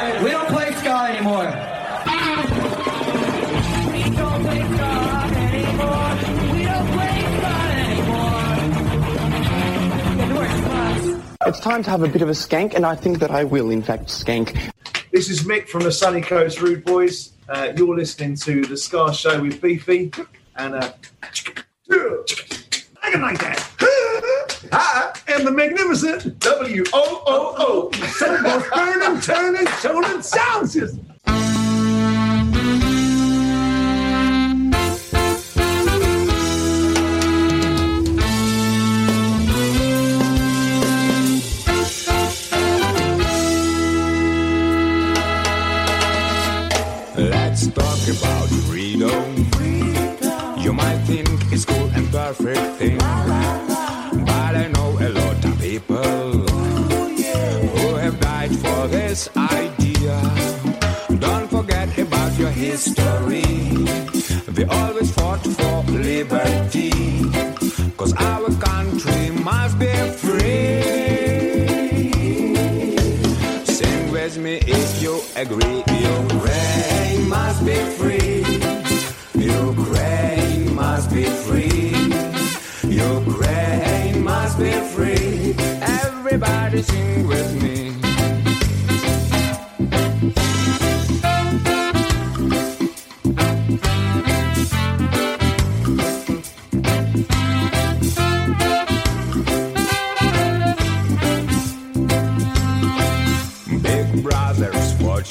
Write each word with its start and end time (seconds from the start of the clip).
We 0.00 0.30
don't 0.30 0.48
play 0.48 0.72
ska 0.72 1.08
anymore. 1.10 1.44
We 3.92 4.02
don't 4.16 4.42
play 4.42 4.62
ska 4.72 4.88
anymore. 5.52 6.08
We 6.54 6.64
don't 6.64 6.88
play 6.94 7.18
ska 7.36 7.52
anymore. 7.84 8.28
It's 11.46 11.60
time 11.60 11.82
to 11.82 11.90
have 11.90 12.02
a 12.02 12.08
bit 12.08 12.22
of 12.22 12.30
a 12.30 12.32
skank, 12.32 12.72
and 12.72 12.86
I 12.86 12.94
think 12.96 13.18
that 13.18 13.30
I 13.30 13.44
will, 13.44 13.68
in 13.70 13.82
fact, 13.82 14.06
skank. 14.06 14.72
This 15.12 15.28
is 15.28 15.42
Mick 15.42 15.68
from 15.68 15.82
the 15.82 15.92
Sunny 15.92 16.22
Coast 16.22 16.62
Rude 16.62 16.82
Boys. 16.82 17.32
Uh, 17.50 17.74
you're 17.76 17.94
listening 17.94 18.36
to 18.36 18.64
the 18.64 18.78
Ska 18.78 19.12
Show 19.12 19.42
with 19.42 19.60
Beefy 19.60 20.12
and 20.56 20.76
uh, 20.76 20.80
I 23.02 23.10
can 23.10 23.20
like 23.20 23.38
that. 23.40 24.38
I 24.72 25.12
am 25.28 25.44
the 25.44 25.50
magnificent 25.50 26.38
W 26.40 26.84
O 26.92 27.22
O 27.26 27.54
O. 27.58 27.88
Goes 27.88 28.68
burning, 28.68 29.20
turning, 29.22 30.22
sound 30.22 30.70
system. 30.70 31.06
Let's 47.16 47.66
talk 47.66 48.08
about 48.08 48.48
freedom. 48.68 49.48
You 50.58 50.72
might 50.74 50.98
think 51.06 51.28
it's 51.50 51.64
cool 51.64 51.90
and 51.94 52.10
perfect 52.10 52.76
thing, 52.78 52.99
always 64.70 65.10
fought 65.12 65.42
for 65.58 65.82
liberty, 65.92 66.90
cause 67.96 68.14
our 68.14 68.50
country 68.58 69.30
must 69.30 69.78
be 69.78 69.92
free. 70.22 70.82
Sing 73.64 74.12
with 74.12 74.38
me 74.38 74.54
if 74.66 75.02
you 75.02 75.20
agree. 75.36 75.82
Ukraine 76.22 77.28
must 77.28 77.64
be 77.64 77.76
free. 77.98 78.44
Ukraine 79.34 80.74
must 80.74 81.10
be 81.14 81.24
free. 81.24 81.92
Ukraine 82.88 84.22
must 84.24 84.58
be 84.58 84.72
free. 84.94 85.54
Everybody 86.04 86.82
sing 86.82 87.26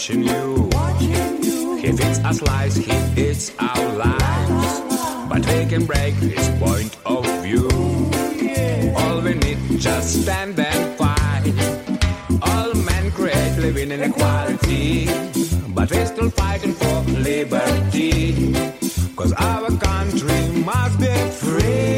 watching 0.09 1.43
you. 1.43 1.75
He 1.77 1.91
feeds 1.91 2.19
us 2.19 2.41
lies, 2.41 2.75
he 2.75 2.91
eats 3.15 3.51
our 3.59 3.95
lives. 3.95 4.81
But 5.29 5.45
we 5.45 5.65
can 5.67 5.85
break 5.85 6.15
his 6.15 6.49
point 6.59 6.97
of 7.05 7.25
view. 7.43 7.67
All 8.97 9.21
we 9.21 9.35
need 9.35 9.79
just 9.79 10.23
stand 10.23 10.59
and 10.59 10.97
fight. 10.97 11.53
All 12.41 12.73
men 12.73 13.11
create 13.11 13.57
living 13.59 13.91
inequality. 13.91 15.07
But 15.67 15.91
we're 15.91 16.05
still 16.05 16.29
fighting 16.31 16.73
for 16.73 17.01
liberty. 17.29 18.53
Cause 19.15 19.33
our 19.33 19.69
country 19.77 20.63
must 20.65 20.99
be 20.99 21.13
free. 21.29 21.88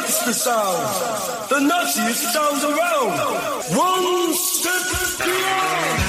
nuts 0.00 0.24
the 0.24 0.32
sound. 0.32 1.48
The 1.48 1.60
nuttiest 1.70 2.32
sounds 2.32 2.64
around. 2.64 3.12
One 3.76 4.34
step 4.34 5.18
beyond. 5.18 6.00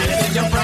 Living 0.00 0.34
your 0.34 0.63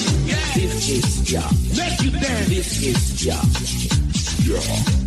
This 2.31 2.81
is 2.81 3.11
Josh. 3.19 3.89
Yeah. 4.47 5.00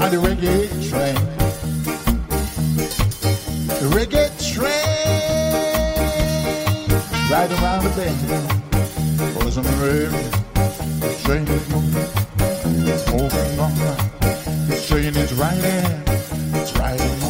on 0.00 0.10
the 0.10 0.20
reggae 0.26 0.68
train. 0.88 1.14
The 3.80 3.86
reggae 3.96 4.28
train, 4.54 4.86
right 7.30 7.50
around 7.60 7.84
the 7.84 7.90
bend. 7.96 8.20
For 9.34 9.50
some 9.50 9.68
reggae, 9.82 10.30
the 11.00 11.10
train 11.24 11.46
is 11.48 11.68
moving, 11.68 12.10
it's 12.88 13.06
moving 13.12 13.60
on. 13.60 13.74
The 14.68 14.76
train 14.88 15.14
is 15.16 15.32
riding, 15.34 15.86
it's 16.54 16.72
riding 16.76 17.22
on. 17.22 17.27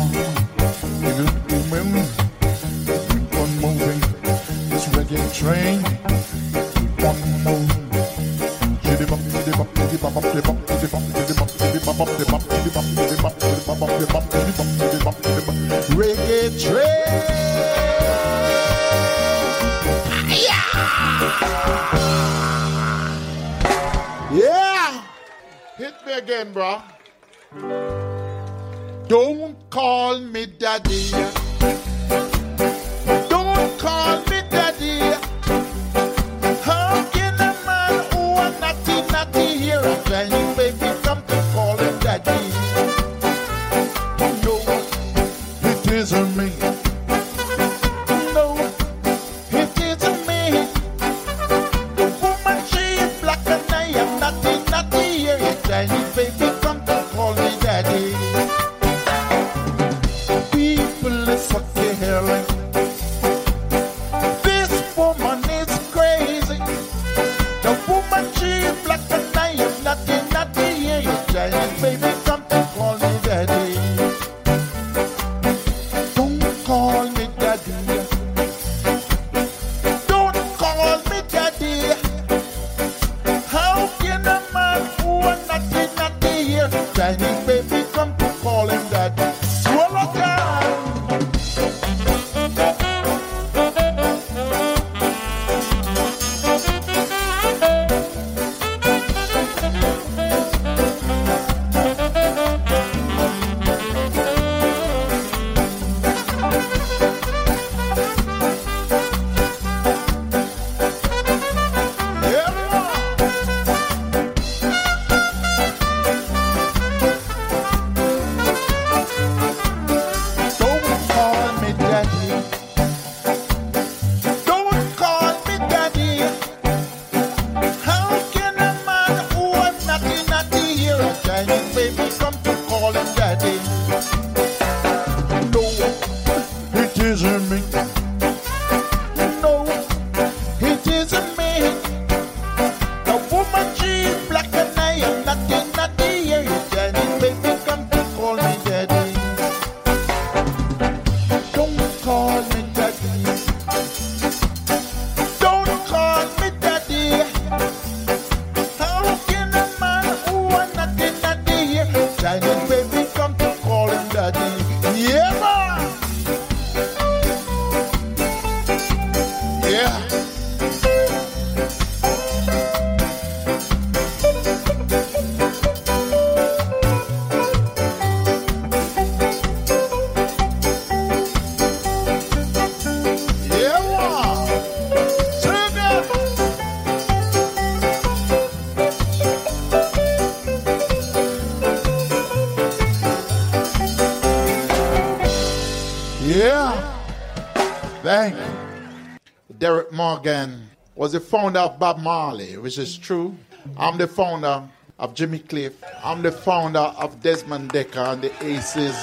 Founder 201.29 201.61
of 201.61 201.79
Bob 201.79 201.99
Marley, 201.99 202.57
which 202.57 202.79
is 202.79 202.97
true. 202.97 203.37
I'm 203.77 203.99
the 203.99 204.07
founder 204.09 204.63
of 204.99 205.13
Jimmy 205.13 205.41
Cliff. 205.41 205.75
I'm 206.03 206.23
the 206.23 206.33
founder 206.33 206.79
of 206.79 207.23
Desmond 207.23 207.71
Dekker 207.71 208.15
and 208.15 208.23
the 208.23 208.33
Aces. 208.43 208.97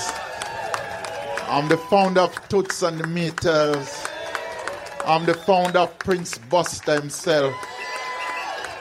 I'm 1.48 1.70
the 1.70 1.78
founder 1.78 2.22
of 2.22 2.50
Toots 2.50 2.82
and 2.82 2.98
the 2.98 3.06
Meters. 3.06 4.08
I'm 5.06 5.28
the 5.28 5.36
founder 5.36 5.80
of 5.80 6.00
Prince 6.00 6.40
Buster 6.40 7.00
himself. 7.00 7.54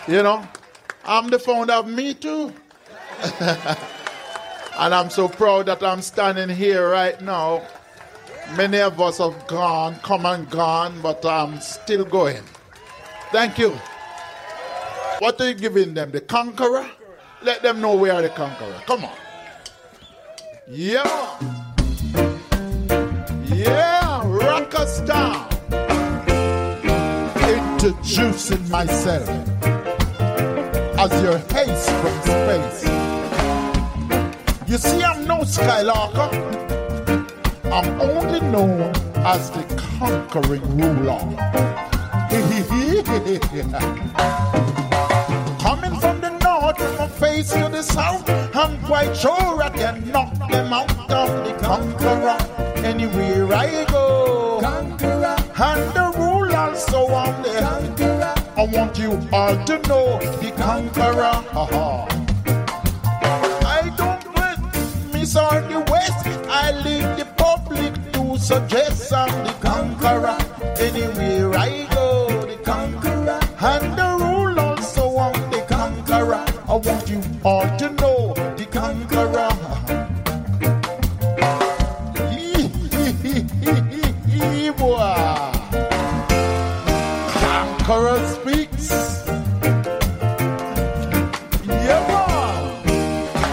You 0.09 0.23
know, 0.23 0.49
I'm 1.05 1.29
the 1.29 1.39
founder 1.39 1.75
of 1.75 1.87
Me 1.87 2.15
Too. 2.15 2.51
and 3.41 4.95
I'm 4.95 5.11
so 5.11 5.29
proud 5.29 5.67
that 5.67 5.83
I'm 5.83 6.01
standing 6.01 6.49
here 6.49 6.89
right 6.89 7.21
now. 7.21 7.61
Many 8.57 8.79
of 8.79 8.99
us 9.03 9.19
have 9.19 9.47
gone, 9.47 9.97
come 9.97 10.25
and 10.25 10.49
gone, 10.49 10.99
but 11.03 11.27
I'm 11.27 11.61
still 11.61 12.07
going. 12.07 12.43
Thank 13.35 13.59
you. 13.59 13.71
What 15.19 15.41
are 15.41 15.49
you 15.49 15.55
giving 15.55 15.93
them? 15.93 16.13
The 16.13 16.21
conqueror? 16.21 16.89
Let 17.43 17.63
them 17.63 17.81
know 17.81 17.97
we 17.97 18.09
are 18.09 18.23
the 18.23 18.29
conqueror. 18.29 18.81
Come 18.87 19.05
on. 19.07 19.17
Yeah. 20.69 21.03
Yeah, 23.47 24.23
rock 24.25 24.73
us 24.79 25.01
down. 25.01 25.49
Introducing 27.43 28.71
myself 28.71 29.29
as 30.97 31.13
your 31.21 31.39
haste 31.39 31.91
from 31.91 32.17
space. 32.23 32.85
You 34.69 34.79
see, 34.79 35.03
I'm 35.03 35.27
no 35.27 35.39
Skylarker. 35.39 36.31
I'm 37.65 38.01
only 38.01 38.43
known 38.43 38.93
as 39.27 39.51
the 39.51 39.65
conquering 39.99 40.79
ruler. 40.79 41.94
Coming 45.61 45.95
from 46.01 46.21
the 46.21 46.31
north, 46.43 46.97
from 46.97 47.09
face 47.09 47.53
to 47.53 47.69
the 47.71 47.81
south, 47.81 48.29
I'm 48.57 48.77
quite 48.83 49.17
sure 49.17 49.63
I 49.63 49.71
can 49.71 50.11
knock 50.11 50.35
them 50.51 50.73
out 50.73 50.91
of 51.13 51.29
the 51.47 51.53
conqueror. 51.63 52.37
Anywhere 52.85 53.55
I 53.55 53.85
go, 53.85 54.59
conqueror, 54.61 55.37
and 55.63 55.95
the 55.95 56.13
rule 56.19 56.53
also 56.53 57.07
on 57.07 57.43
the 57.45 57.53
conqueror. 57.61 58.35
I 58.57 58.67
want 58.67 58.99
you 58.99 59.13
all 59.33 59.57
to 59.67 59.79
know 59.87 60.19
the 60.43 60.51
conqueror. 60.57 61.35
I 63.65 63.93
don't 63.97 64.25
west, 64.35 64.61
miss 65.13 65.37
or 65.37 65.61
the 65.61 65.81
west. 65.89 66.27
I 66.49 66.73
leave 66.83 67.17
the 67.17 67.27
public 67.37 67.95
to 68.15 68.37
suggest 68.39 69.13
I'm 69.13 69.31
the 69.47 69.53
conqueror. 69.61 70.37
Anywhere 70.81 71.55
I 71.57 71.87
go, 71.91 71.94
all 77.45 77.69
to 77.77 77.91
know 77.91 78.33
the 78.57 78.65
conqueror. 78.73 79.51
Conqueror 87.87 88.27
speaks. 88.29 88.91
Yeah. 91.67 92.01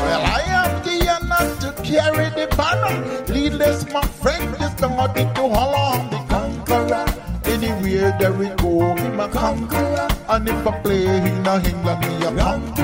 Well, 0.06 0.24
I 0.24 0.42
am 0.48 0.84
the 0.86 0.96
honor 1.12 1.46
to 1.60 1.82
carry 1.84 2.30
the 2.30 2.48
banner. 2.56 3.26
Leadless, 3.28 3.92
my 3.92 4.02
friend, 4.22 4.56
is 4.62 4.74
the 4.76 4.88
body 4.88 5.26
to 5.36 5.50
holler. 5.50 6.00
I'm 6.00 6.10
the 6.10 6.20
conqueror. 6.30 7.06
Anywhere 7.44 8.16
that 8.20 8.34
we 8.38 8.48
go, 8.62 8.84
I'm 8.84 9.20
a 9.20 9.28
conqueror. 9.28 10.08
And 10.30 10.48
if 10.48 10.66
I 10.66 10.80
play 10.80 11.06
in 11.08 11.28
England, 11.28 12.00
me 12.00 12.26
a 12.26 12.34
conqueror. 12.38 12.81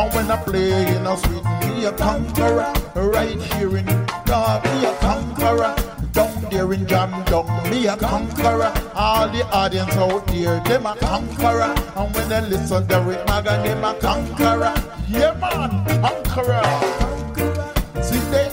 And 0.00 0.14
when 0.14 0.30
I 0.30 0.42
play 0.42 0.96
in 0.96 1.06
a 1.06 1.14
Sweden, 1.14 1.58
me 1.60 1.84
a 1.84 1.92
conqueror. 1.92 2.72
Right 2.94 3.38
here 3.52 3.76
in 3.76 3.84
God, 4.24 4.64
me 4.64 4.86
a 4.86 4.94
conqueror. 4.96 5.76
Down 6.12 6.42
there 6.50 6.72
in 6.72 6.86
Jam 6.86 7.22
Down, 7.26 7.70
me 7.70 7.86
a 7.86 7.98
conqueror. 7.98 8.72
All 8.94 9.28
the 9.28 9.44
audience 9.52 9.92
out 9.96 10.26
there, 10.28 10.58
them 10.60 10.86
a 10.86 10.96
conqueror. 10.96 11.74
And 11.96 12.14
when 12.14 12.28
they 12.30 12.40
listen 12.40 12.88
to 12.88 13.00
Rick 13.02 13.28
Magan, 13.28 13.62
them 13.62 13.84
a 13.84 13.92
conqueror. 14.00 14.72
Yeah, 15.06 15.34
man, 15.34 15.84
conqueror. 16.00 16.64
See 18.02 18.24
they? 18.32 18.48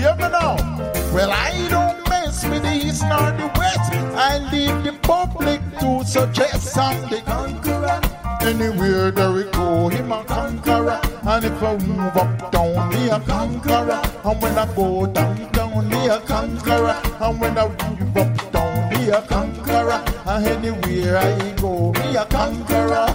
Yeah, 0.00 0.16
me 0.16 0.28
now. 0.32 0.56
Well, 1.12 1.30
I 1.30 1.68
don't 1.68 2.08
mess 2.08 2.46
with 2.46 2.62
the 2.62 2.72
east 2.72 3.02
nor 3.02 3.30
the 3.32 3.52
west. 3.58 3.92
I 4.16 4.38
leave 4.50 4.84
the 4.84 4.98
public 5.02 5.60
to 5.80 6.02
suggest 6.06 6.74
conqueror. 6.74 7.71
Anywhere 8.44 9.12
that 9.12 9.32
we 9.32 9.44
go, 9.52 9.88
him 9.88 10.10
a 10.10 10.24
conqueror. 10.24 11.00
And 11.22 11.44
if 11.44 11.62
I 11.62 11.76
move 11.76 12.16
up 12.16 12.50
down, 12.50 12.88
me 12.90 13.08
a 13.08 13.20
conqueror. 13.20 14.02
And 14.24 14.42
when 14.42 14.58
I 14.58 14.66
go 14.74 15.06
down, 15.06 15.52
down, 15.52 15.88
me 15.88 16.08
a 16.08 16.18
conqueror. 16.20 17.00
And 17.20 17.40
when 17.40 17.56
I 17.56 17.68
move 17.68 18.16
up 18.16 18.52
down, 18.52 18.88
me 18.90 19.10
a 19.10 19.22
conqueror. 19.22 20.02
And 20.26 20.46
anywhere 20.46 21.18
I 21.18 21.52
go, 21.52 21.92
he 21.92 22.16
a 22.16 22.26
conqueror. 22.26 23.14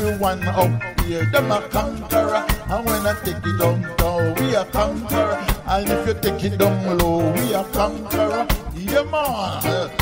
everyone 0.03 0.43
out 0.45 0.97
there, 0.99 1.25
them 1.27 1.53
a 1.53 1.61
conqueror. 1.69 2.47
And 2.69 2.87
when 2.87 3.07
I 3.07 3.15
take 3.25 3.37
it 3.37 3.59
down, 3.59 3.83
down, 3.97 4.35
we 4.35 4.55
a 4.55 4.65
conqueror. 4.65 5.45
And 5.67 5.88
if 5.88 6.07
you 6.07 6.15
take 6.15 6.45
it 6.45 6.59
down 6.59 6.99
low, 6.99 7.33
we 7.33 7.55
a 7.55 7.65
conqueror. 7.65 8.47
Yeah, 8.75 9.03
man. 9.05 10.02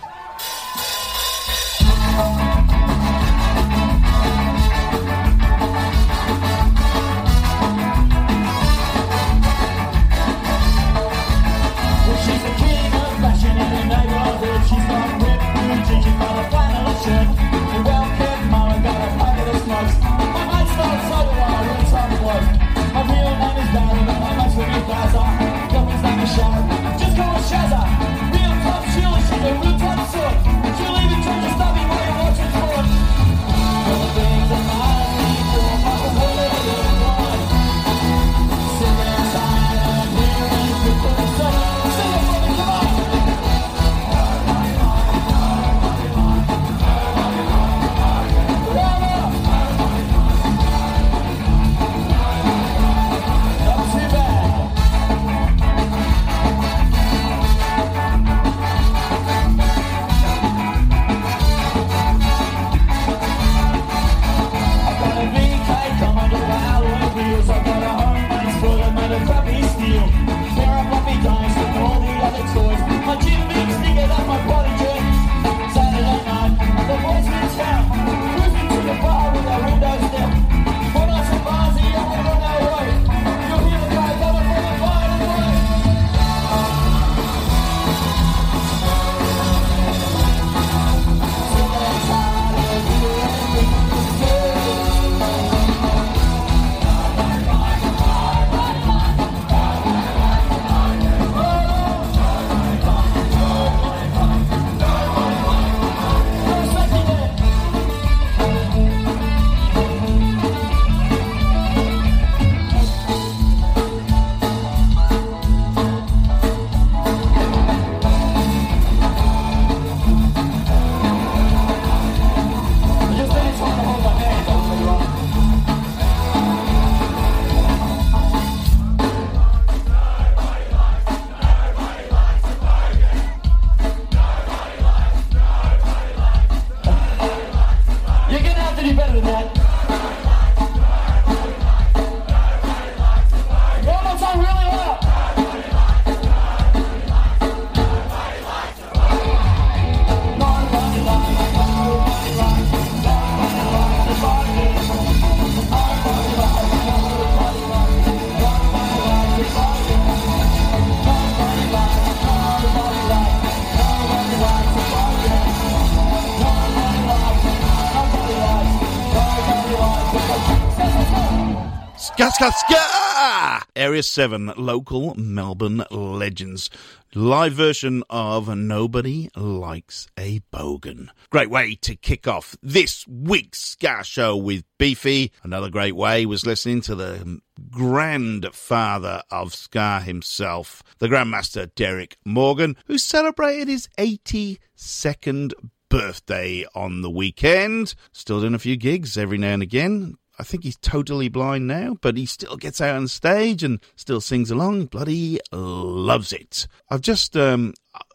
Area 173.75 174.01
7, 174.01 174.53
local 174.57 175.13
Melbourne 175.13 175.83
legends. 175.91 176.71
Live 177.13 177.53
version 177.53 178.03
of 178.09 178.57
Nobody 178.57 179.29
Likes 179.35 180.07
a 180.17 180.39
Bogan. 180.51 181.09
Great 181.29 181.51
way 181.51 181.75
to 181.81 181.95
kick 181.95 182.27
off 182.27 182.57
this 182.63 183.07
week's 183.07 183.59
Ska 183.59 184.03
Show 184.03 184.35
with 184.35 184.63
Beefy. 184.79 185.31
Another 185.43 185.69
great 185.69 185.95
way 185.95 186.25
was 186.25 186.43
listening 186.43 186.81
to 186.81 186.95
the 186.95 187.39
grandfather 187.69 189.21
of 189.29 189.53
Ska 189.53 189.99
himself, 189.99 190.81
the 190.97 191.09
Grandmaster 191.09 191.69
Derrick 191.75 192.17
Morgan, 192.25 192.75
who 192.87 192.97
celebrated 192.97 193.67
his 193.67 193.87
82nd 193.99 195.53
birthday 195.89 196.65
on 196.73 197.01
the 197.01 197.09
weekend. 197.11 197.93
Still 198.13 198.41
doing 198.41 198.55
a 198.55 198.59
few 198.59 198.77
gigs 198.77 199.15
every 199.15 199.37
now 199.37 199.53
and 199.53 199.61
again. 199.61 200.17
I 200.39 200.43
think 200.43 200.63
he's 200.63 200.77
totally 200.77 201.29
blind 201.29 201.67
now, 201.67 201.97
but 202.01 202.17
he 202.17 202.25
still 202.25 202.57
gets 202.57 202.81
out 202.81 202.95
on 202.95 203.07
stage 203.07 203.63
and 203.63 203.79
still 203.95 204.21
sings 204.21 204.49
along. 204.49 204.85
Bloody 204.85 205.39
loves 205.51 206.33
it. 206.33 206.67
I've 206.89 207.01
just, 207.01 207.35
um, 207.37 207.73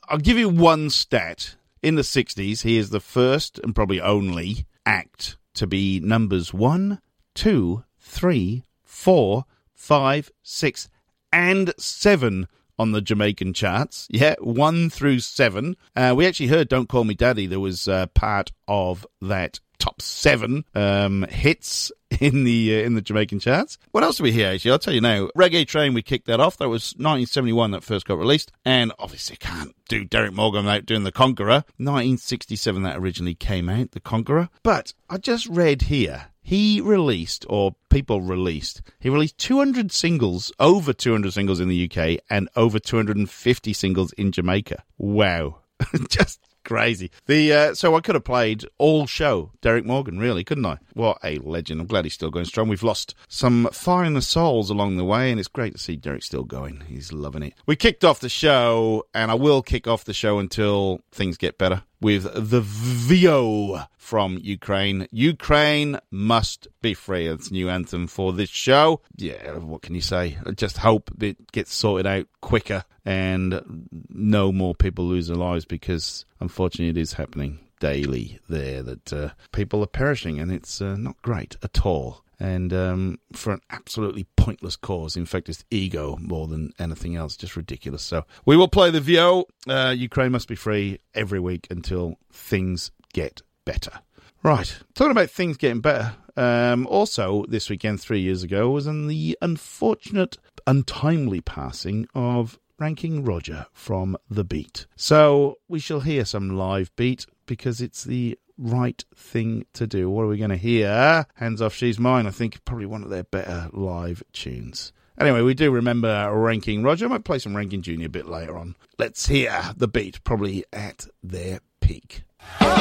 I'll 0.08 0.18
give 0.18 0.38
you 0.38 0.48
one 0.48 0.90
stat. 0.90 1.56
In 1.82 1.94
the 1.94 2.02
60s, 2.02 2.62
he 2.62 2.78
is 2.78 2.90
the 2.90 3.00
first 3.00 3.60
and 3.60 3.74
probably 3.74 4.00
only 4.00 4.66
act 4.84 5.36
to 5.54 5.66
be 5.66 6.00
numbers 6.00 6.52
one, 6.52 7.00
two, 7.34 7.84
three, 8.00 8.64
four, 8.82 9.44
five, 9.72 10.30
six, 10.42 10.88
and 11.32 11.72
seven 11.78 12.48
on 12.78 12.92
the 12.92 13.00
Jamaican 13.00 13.52
charts. 13.52 14.06
Yeah, 14.10 14.34
one 14.40 14.90
through 14.90 15.20
seven. 15.20 15.76
Uh, 15.94 16.14
we 16.16 16.26
actually 16.26 16.48
heard 16.48 16.68
"Don't 16.68 16.88
Call 16.88 17.04
Me 17.04 17.14
Daddy." 17.14 17.46
There 17.46 17.60
was 17.60 17.88
uh, 17.88 18.06
part 18.08 18.52
of 18.68 19.06
that 19.20 19.60
top 19.78 20.00
seven 20.00 20.64
um, 20.74 21.24
hits 21.28 21.92
in 22.20 22.44
the 22.44 22.76
uh, 22.76 22.84
in 22.84 22.94
the 22.94 23.02
Jamaican 23.02 23.40
charts. 23.40 23.78
What 23.90 24.04
else 24.04 24.18
do 24.18 24.22
we 24.22 24.32
hear? 24.32 24.50
Actually, 24.50 24.72
I'll 24.72 24.78
tell 24.78 24.94
you 24.94 25.00
now. 25.00 25.28
Reggae 25.36 25.66
Train, 25.66 25.94
we 25.94 26.02
kicked 26.02 26.26
that 26.26 26.40
off. 26.40 26.56
That 26.58 26.68
was 26.68 26.92
1971 26.94 27.70
that 27.72 27.84
first 27.84 28.06
got 28.06 28.18
released, 28.18 28.52
and 28.64 28.92
obviously 28.98 29.36
can't 29.36 29.74
do 29.88 30.04
Derrick 30.04 30.32
Morgan 30.32 30.64
without 30.64 30.86
doing 30.86 31.04
the 31.04 31.12
Conqueror. 31.12 31.64
1967 31.78 32.82
that 32.82 32.96
originally 32.96 33.34
came 33.34 33.68
out, 33.68 33.92
the 33.92 34.00
Conqueror. 34.00 34.48
But 34.62 34.92
I 35.08 35.18
just 35.18 35.46
read 35.46 35.82
here 35.82 36.28
he 36.46 36.80
released, 36.80 37.44
or 37.48 37.74
people 37.90 38.20
released, 38.20 38.80
he 39.00 39.10
released 39.10 39.36
200 39.38 39.90
singles, 39.90 40.52
over 40.60 40.92
200 40.92 41.32
singles 41.32 41.58
in 41.58 41.66
the 41.66 41.90
UK, 41.90 42.20
and 42.30 42.48
over 42.54 42.78
250 42.78 43.72
singles 43.72 44.12
in 44.12 44.30
Jamaica. 44.30 44.84
Wow. 44.96 45.62
Just 46.08 46.45
crazy. 46.66 47.10
The 47.26 47.52
uh, 47.52 47.74
so 47.74 47.94
I 47.94 48.00
could 48.00 48.16
have 48.16 48.24
played 48.24 48.66
all 48.76 49.06
show 49.06 49.52
Derrick 49.62 49.86
Morgan, 49.86 50.18
really, 50.18 50.44
couldn't 50.44 50.66
I? 50.66 50.78
What 50.92 51.18
a 51.24 51.38
legend! 51.38 51.80
I'm 51.80 51.86
glad 51.86 52.04
he's 52.04 52.14
still 52.14 52.30
going 52.30 52.44
strong. 52.44 52.68
We've 52.68 52.82
lost 52.82 53.14
some 53.28 53.68
fire 53.72 54.04
in 54.04 54.14
the 54.14 54.20
souls 54.20 54.68
along 54.68 54.96
the 54.96 55.04
way, 55.04 55.30
and 55.30 55.40
it's 55.40 55.48
great 55.48 55.72
to 55.72 55.78
see 55.78 55.96
Derrick 55.96 56.24
still 56.24 56.44
going. 56.44 56.82
He's 56.88 57.12
loving 57.12 57.44
it. 57.44 57.54
We 57.64 57.76
kicked 57.76 58.04
off 58.04 58.20
the 58.20 58.28
show, 58.28 59.04
and 59.14 59.30
I 59.30 59.34
will 59.34 59.62
kick 59.62 59.86
off 59.86 60.04
the 60.04 60.12
show 60.12 60.38
until 60.38 61.00
things 61.12 61.36
get 61.38 61.56
better 61.56 61.84
with 62.00 62.24
the 62.34 62.60
Vyo 62.60 63.86
from 63.96 64.38
Ukraine. 64.40 65.08
Ukraine 65.10 65.98
must 66.10 66.68
be 66.82 66.94
free. 66.94 67.26
It's 67.26 67.50
new 67.50 67.68
anthem 67.68 68.06
for 68.06 68.32
this 68.32 68.50
show. 68.50 69.00
Yeah, 69.16 69.58
what 69.58 69.82
can 69.82 69.94
you 69.94 70.00
say? 70.00 70.38
I 70.46 70.52
just 70.52 70.78
hope 70.78 71.10
it 71.20 71.50
gets 71.52 71.74
sorted 71.74 72.06
out 72.06 72.26
quicker 72.40 72.84
and 73.04 73.88
no 74.08 74.52
more 74.52 74.74
people 74.74 75.06
lose 75.06 75.28
their 75.28 75.36
lives 75.36 75.64
because 75.64 76.24
unfortunately 76.40 76.90
it 76.90 77.02
is 77.02 77.14
happening 77.14 77.60
daily 77.78 78.38
there 78.48 78.82
that 78.82 79.12
uh, 79.12 79.30
people 79.52 79.82
are 79.82 79.86
perishing 79.86 80.38
and 80.38 80.50
it's 80.50 80.80
uh, 80.80 80.96
not 80.96 81.20
great 81.22 81.56
at 81.62 81.84
all 81.84 82.24
and 82.38 82.72
um, 82.72 83.18
for 83.32 83.52
an 83.52 83.60
absolutely 83.70 84.26
pointless 84.36 84.76
cause. 84.76 85.16
In 85.16 85.26
fact, 85.26 85.48
it's 85.48 85.64
ego 85.70 86.16
more 86.20 86.46
than 86.46 86.72
anything 86.78 87.16
else. 87.16 87.36
Just 87.36 87.56
ridiculous. 87.56 88.02
So 88.02 88.24
we 88.44 88.56
will 88.56 88.68
play 88.68 88.90
the 88.90 89.00
Vyo. 89.00 89.44
Uh, 89.68 89.94
Ukraine 89.96 90.32
must 90.32 90.48
be 90.48 90.54
free 90.54 90.98
every 91.14 91.40
week 91.40 91.66
until 91.70 92.16
things 92.32 92.90
get 93.12 93.42
better. 93.64 94.00
Right, 94.42 94.78
talking 94.94 95.10
about 95.10 95.30
things 95.30 95.56
getting 95.56 95.80
better. 95.80 96.14
Um, 96.36 96.86
also, 96.86 97.44
this 97.48 97.70
weekend, 97.70 98.00
three 98.00 98.20
years 98.20 98.42
ago, 98.42 98.70
was 98.70 98.86
in 98.86 99.08
the 99.08 99.36
unfortunate, 99.40 100.36
untimely 100.66 101.40
passing 101.40 102.06
of 102.14 102.58
Ranking 102.78 103.24
Roger 103.24 103.66
from 103.72 104.16
The 104.28 104.44
Beat. 104.44 104.86
So 104.94 105.56
we 105.66 105.80
shall 105.80 106.00
hear 106.00 106.24
some 106.24 106.56
live 106.56 106.94
beat 106.94 107.26
because 107.46 107.80
it's 107.80 108.04
the 108.04 108.38
right 108.58 109.04
thing 109.14 109.66
to 109.74 109.86
do. 109.86 110.08
What 110.10 110.22
are 110.22 110.28
we 110.28 110.38
going 110.38 110.50
to 110.50 110.56
hear? 110.56 111.26
Hands 111.34 111.60
Off 111.60 111.74
She's 111.74 111.98
Mine, 111.98 112.26
I 112.26 112.30
think 112.30 112.64
probably 112.64 112.86
one 112.86 113.02
of 113.02 113.10
their 113.10 113.24
better 113.24 113.68
live 113.72 114.22
tunes. 114.32 114.92
Anyway, 115.18 115.40
we 115.40 115.54
do 115.54 115.70
remember 115.70 116.30
Ranking 116.32 116.82
Roger. 116.82 117.06
I 117.06 117.08
might 117.08 117.24
play 117.24 117.38
some 117.38 117.56
Ranking 117.56 117.82
Junior 117.82 118.06
a 118.06 118.10
bit 118.10 118.26
later 118.26 118.56
on. 118.56 118.76
Let's 118.98 119.26
hear 119.26 119.72
the 119.76 119.88
beat, 119.88 120.22
probably 120.24 120.64
at 120.72 121.06
their 121.22 121.60
peak. 121.80 122.22
I 122.60 122.76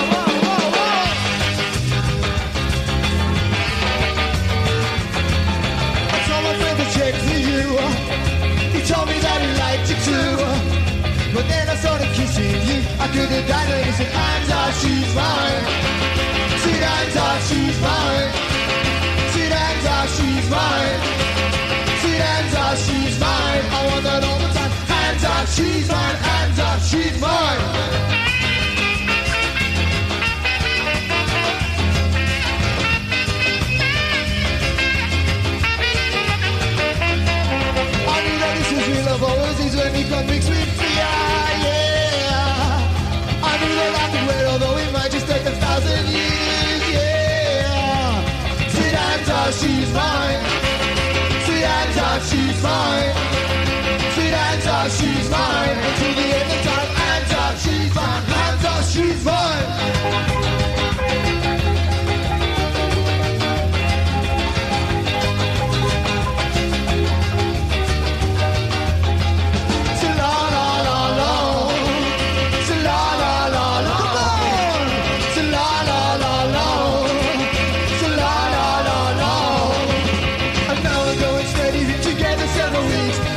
told 11.82 12.00
my 12.00 12.05
I 13.06 13.08
could 13.10 13.30
have 13.30 13.48
died 13.48 13.86
he 13.86 13.92
said, 13.92 14.08
off, 14.50 14.82
she's 14.82 15.14
mine. 15.14 15.64
Hands 16.82 17.18
off, 17.18 17.48
she's 17.48 17.80
mine. 17.80 18.32
Hands 19.52 19.86
off, 19.86 20.18
she's 20.18 20.50
mine. 20.50 21.15
Tell 52.66 52.95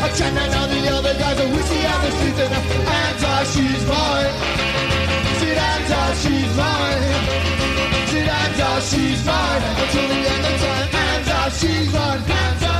I 0.09 0.31
not 0.33 0.51
all 0.57 0.69
the 0.69 0.89
other 0.89 1.15
guys 1.21 1.39
are 1.39 1.49
whiskey 1.53 1.85
on 1.85 2.01
the 2.01 2.11
streets 2.17 2.41
and 2.41 2.53
off, 3.25 3.45
she's 3.53 3.83
mine. 3.87 4.33
Sit 5.39 5.59
hands 5.59 5.91
off, 5.93 6.15
she's 6.23 6.53
mine. 6.57 7.03
Sit 8.09 8.27
hands 8.27 8.61
off, 8.61 8.83
she's 8.89 9.21
mine. 9.29 9.63
Until 9.83 10.09
the 10.09 10.19
end 10.33 10.45
of 10.49 10.55
time, 10.65 10.89
off, 11.29 11.61
she's 11.61 11.93
mine. 11.93 12.23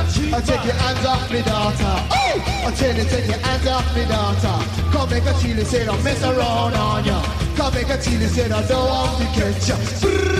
She's 0.09 0.33
I 0.33 0.41
take 0.41 0.65
your 0.65 0.73
hands 0.73 1.05
off 1.05 1.31
me 1.31 1.41
daughter. 1.43 1.95
Oh! 2.09 2.65
I 2.65 2.71
tell 2.71 2.95
you, 2.97 3.03
take 3.03 3.27
your 3.27 3.37
hands 3.37 3.67
off 3.67 3.95
me 3.95 4.05
daughter. 4.05 4.57
Come 4.91 5.09
make 5.11 5.25
a 5.25 5.33
chili, 5.39 5.63
say 5.65 5.85
don't 5.85 6.03
mess 6.03 6.23
around 6.23 6.73
on 6.73 7.05
ya. 7.05 7.21
Come 7.55 7.73
make 7.75 7.89
a 7.89 8.01
chili, 8.01 8.25
say 8.25 8.47
don't 8.49 8.65
want 8.89 9.21
to 9.21 9.25
catch 9.37 9.69
ya. 9.69 9.75
Say 9.75 10.39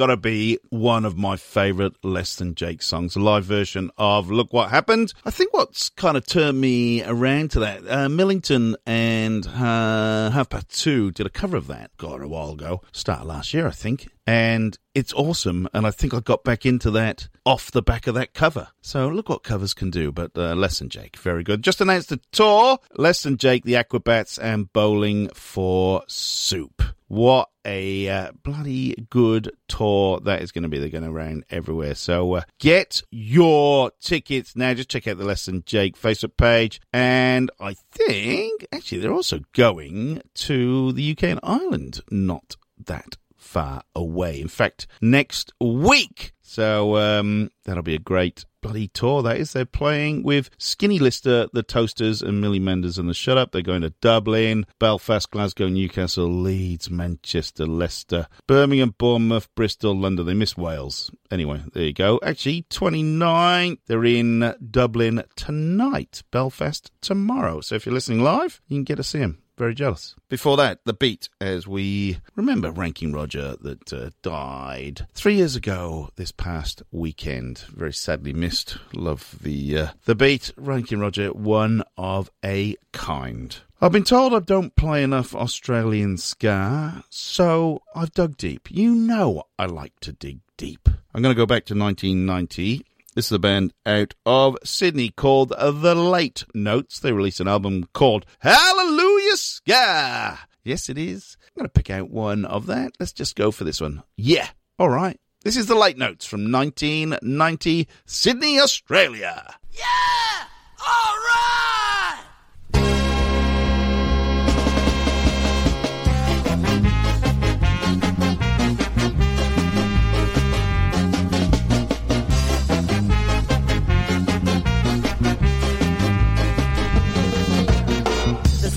got 0.00 0.06
to 0.06 0.16
be 0.16 0.58
one 0.70 1.04
of 1.04 1.18
my 1.18 1.36
favorite 1.36 1.92
Less 2.02 2.36
Than 2.36 2.54
Jake 2.54 2.80
songs, 2.80 3.16
a 3.16 3.20
live 3.20 3.44
version 3.44 3.90
of 3.98 4.30
Look 4.30 4.50
What 4.50 4.70
Happened. 4.70 5.12
I 5.26 5.30
think 5.30 5.52
what's 5.52 5.90
kind 5.90 6.16
of 6.16 6.24
turned 6.24 6.58
me 6.58 7.04
around 7.04 7.50
to 7.50 7.60
that, 7.60 7.86
uh, 7.86 8.08
Millington 8.08 8.76
and 8.86 9.46
uh, 9.46 10.30
Half 10.30 10.48
Past 10.48 10.70
Two 10.70 11.10
did 11.10 11.26
a 11.26 11.28
cover 11.30 11.58
of 11.58 11.66
that, 11.66 11.90
God, 11.98 12.22
a 12.22 12.28
while 12.28 12.52
ago, 12.52 12.80
start 12.92 13.26
last 13.26 13.52
year, 13.52 13.66
I 13.66 13.72
think 13.72 14.08
and 14.26 14.78
it's 14.94 15.12
awesome. 15.12 15.68
And 15.74 15.86
I 15.86 15.90
think 15.90 16.14
I 16.14 16.20
got 16.20 16.44
back 16.44 16.64
into 16.64 16.90
that 16.92 17.28
off 17.44 17.72
the 17.72 17.82
back 17.82 18.06
of 18.06 18.14
that 18.14 18.32
cover. 18.32 18.68
So 18.80 19.08
look 19.08 19.28
what 19.28 19.42
covers 19.42 19.74
can 19.74 19.90
do. 19.90 20.12
But 20.12 20.30
uh, 20.36 20.54
Less 20.54 20.78
Than 20.78 20.88
Jake, 20.88 21.16
very 21.16 21.42
good. 21.42 21.62
Just 21.62 21.80
announced 21.80 22.12
a 22.12 22.20
tour. 22.30 22.78
Less 22.96 23.24
Than 23.24 23.38
Jake, 23.38 23.64
the 23.64 23.74
Aquabats, 23.74 24.38
and 24.40 24.72
Bowling 24.72 25.28
for 25.34 26.04
Soup. 26.06 26.80
What 27.10 27.48
a 27.64 28.08
uh, 28.08 28.30
bloody 28.44 28.94
good 29.10 29.50
tour 29.66 30.20
that 30.20 30.42
is 30.42 30.52
going 30.52 30.62
to 30.62 30.68
be. 30.68 30.78
They're 30.78 30.88
going 30.88 31.02
around 31.02 31.44
everywhere. 31.50 31.96
So 31.96 32.34
uh, 32.34 32.42
get 32.60 33.02
your 33.10 33.90
tickets 34.00 34.54
now. 34.54 34.74
Just 34.74 34.90
check 34.90 35.08
out 35.08 35.18
the 35.18 35.24
Less 35.24 35.46
Than 35.46 35.64
Jake 35.66 36.00
Facebook 36.00 36.36
page. 36.36 36.80
And 36.92 37.50
I 37.58 37.74
think, 37.90 38.64
actually, 38.70 39.00
they're 39.00 39.12
also 39.12 39.40
going 39.54 40.22
to 40.34 40.92
the 40.92 41.10
UK 41.10 41.24
and 41.24 41.40
Ireland. 41.42 42.00
Not 42.12 42.54
that 42.78 43.16
far 43.36 43.82
away. 43.96 44.40
In 44.40 44.46
fact, 44.46 44.86
next 45.02 45.52
week. 45.60 46.32
So 46.42 46.96
um, 46.96 47.50
that'll 47.64 47.82
be 47.82 47.96
a 47.96 47.98
great 47.98 48.44
bloody 48.60 48.88
tour. 48.88 49.22
That 49.22 49.38
is. 49.38 49.52
They're 49.52 49.64
playing 49.64 50.22
with 50.22 50.50
Skinny 50.58 50.98
Lister, 50.98 51.48
the 51.52 51.62
Toasters, 51.62 52.22
and 52.22 52.40
Millie 52.40 52.58
Manders 52.58 52.98
and 52.98 53.08
the 53.08 53.14
Shut 53.14 53.38
Up. 53.38 53.52
They're 53.52 53.62
going 53.62 53.82
to 53.82 53.94
Dublin, 54.00 54.66
Belfast, 54.78 55.30
Glasgow, 55.30 55.68
Newcastle, 55.68 56.26
Leeds, 56.26 56.90
Manchester, 56.90 57.66
Leicester, 57.66 58.26
Birmingham, 58.46 58.94
Bournemouth, 58.98 59.48
Bristol, 59.54 59.96
London. 59.96 60.26
They 60.26 60.34
miss 60.34 60.56
Wales. 60.56 61.10
Anyway, 61.30 61.62
there 61.72 61.84
you 61.84 61.92
go. 61.92 62.20
Actually, 62.22 62.66
29. 62.70 63.78
They're 63.86 64.04
in 64.04 64.54
Dublin 64.70 65.22
tonight, 65.36 66.22
Belfast 66.30 66.90
tomorrow. 67.00 67.60
So 67.60 67.74
if 67.74 67.86
you're 67.86 67.94
listening 67.94 68.22
live, 68.22 68.60
you 68.68 68.76
can 68.76 68.84
get 68.84 68.96
to 68.96 69.04
see 69.04 69.18
them. 69.18 69.42
Very 69.60 69.74
jealous. 69.74 70.16
Before 70.30 70.56
that, 70.56 70.80
the 70.86 70.94
beat 70.94 71.28
as 71.38 71.68
we 71.68 72.16
remember 72.34 72.70
Ranking 72.70 73.12
Roger 73.12 73.56
that 73.60 73.92
uh, 73.92 74.08
died 74.22 75.06
three 75.12 75.34
years 75.34 75.54
ago 75.54 76.08
this 76.16 76.32
past 76.32 76.82
weekend. 76.90 77.58
Very 77.68 77.92
sadly 77.92 78.32
missed. 78.32 78.78
Love 78.94 79.36
the 79.42 79.76
uh, 79.76 79.88
the 80.06 80.14
beat. 80.14 80.50
Ranking 80.56 81.00
Roger, 81.00 81.34
one 81.34 81.82
of 81.98 82.30
a 82.42 82.74
kind. 82.92 83.54
I've 83.82 83.92
been 83.92 84.02
told 84.02 84.32
I 84.32 84.38
don't 84.38 84.74
play 84.76 85.02
enough 85.02 85.34
Australian 85.34 86.16
ska, 86.16 87.04
so 87.10 87.82
I've 87.94 88.12
dug 88.12 88.38
deep. 88.38 88.70
You 88.70 88.94
know 88.94 89.42
I 89.58 89.66
like 89.66 90.00
to 90.00 90.12
dig 90.12 90.38
deep. 90.56 90.88
I'm 91.12 91.20
going 91.20 91.34
to 91.34 91.38
go 91.38 91.44
back 91.44 91.66
to 91.66 91.74
1990 91.74 92.86
this 93.16 93.26
is 93.26 93.32
a 93.32 93.38
band 93.40 93.74
out 93.84 94.14
of 94.24 94.56
Sydney 94.62 95.08
called 95.08 95.48
The 95.48 95.94
Late 95.96 96.44
Notes. 96.54 97.00
They 97.00 97.10
released 97.10 97.40
an 97.40 97.48
album 97.48 97.88
called 97.92 98.24
Hallelujah 98.38 99.09
Ska. 99.36 100.38
Yes, 100.64 100.88
it 100.88 100.98
is. 100.98 101.36
I'm 101.42 101.60
going 101.60 101.66
to 101.66 101.72
pick 101.72 101.90
out 101.90 102.10
one 102.10 102.44
of 102.44 102.66
that. 102.66 102.92
Let's 103.00 103.12
just 103.12 103.36
go 103.36 103.50
for 103.50 103.64
this 103.64 103.80
one. 103.80 104.02
Yeah. 104.16 104.48
All 104.78 104.88
right. 104.88 105.18
This 105.42 105.56
is 105.56 105.66
The 105.66 105.74
Latenotes 105.74 106.26
from 106.26 106.52
1990, 106.52 107.88
Sydney, 108.04 108.60
Australia. 108.60 109.54
Yeah! 109.72 110.44
All 110.86 111.16
right! 111.16 111.69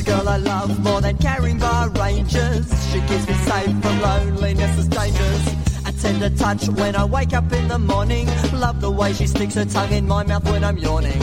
Girl 0.06 0.28
I 0.28 0.38
love 0.38 0.84
more 0.84 1.00
than 1.00 1.18
carrying 1.18 1.60
bar 1.60 1.89
rangers. 1.89 2.68
She 2.92 3.00
keeps 3.02 3.28
me 3.28 3.36
safe 3.36 3.82
from 3.82 4.02
loneliness' 4.02 4.88
dangers. 4.88 5.48
A 5.86 5.92
tender 5.94 6.30
touch 6.36 6.68
when 6.68 6.96
I 6.96 7.06
wake 7.06 7.34
up 7.34 7.52
in 7.54 7.68
the 7.70 7.80
morning. 7.80 8.28
Love 8.54 8.82
the 8.82 8.92
way 8.92 9.13
she 9.13 9.28
sticks 9.28 9.56
her 9.56 9.66
tongue 9.66 9.92
in 9.92 10.08
my 10.08 10.24
mouth 10.24 10.44
when 10.46 10.63
I'm 10.63 10.78
yawning. 10.78 11.22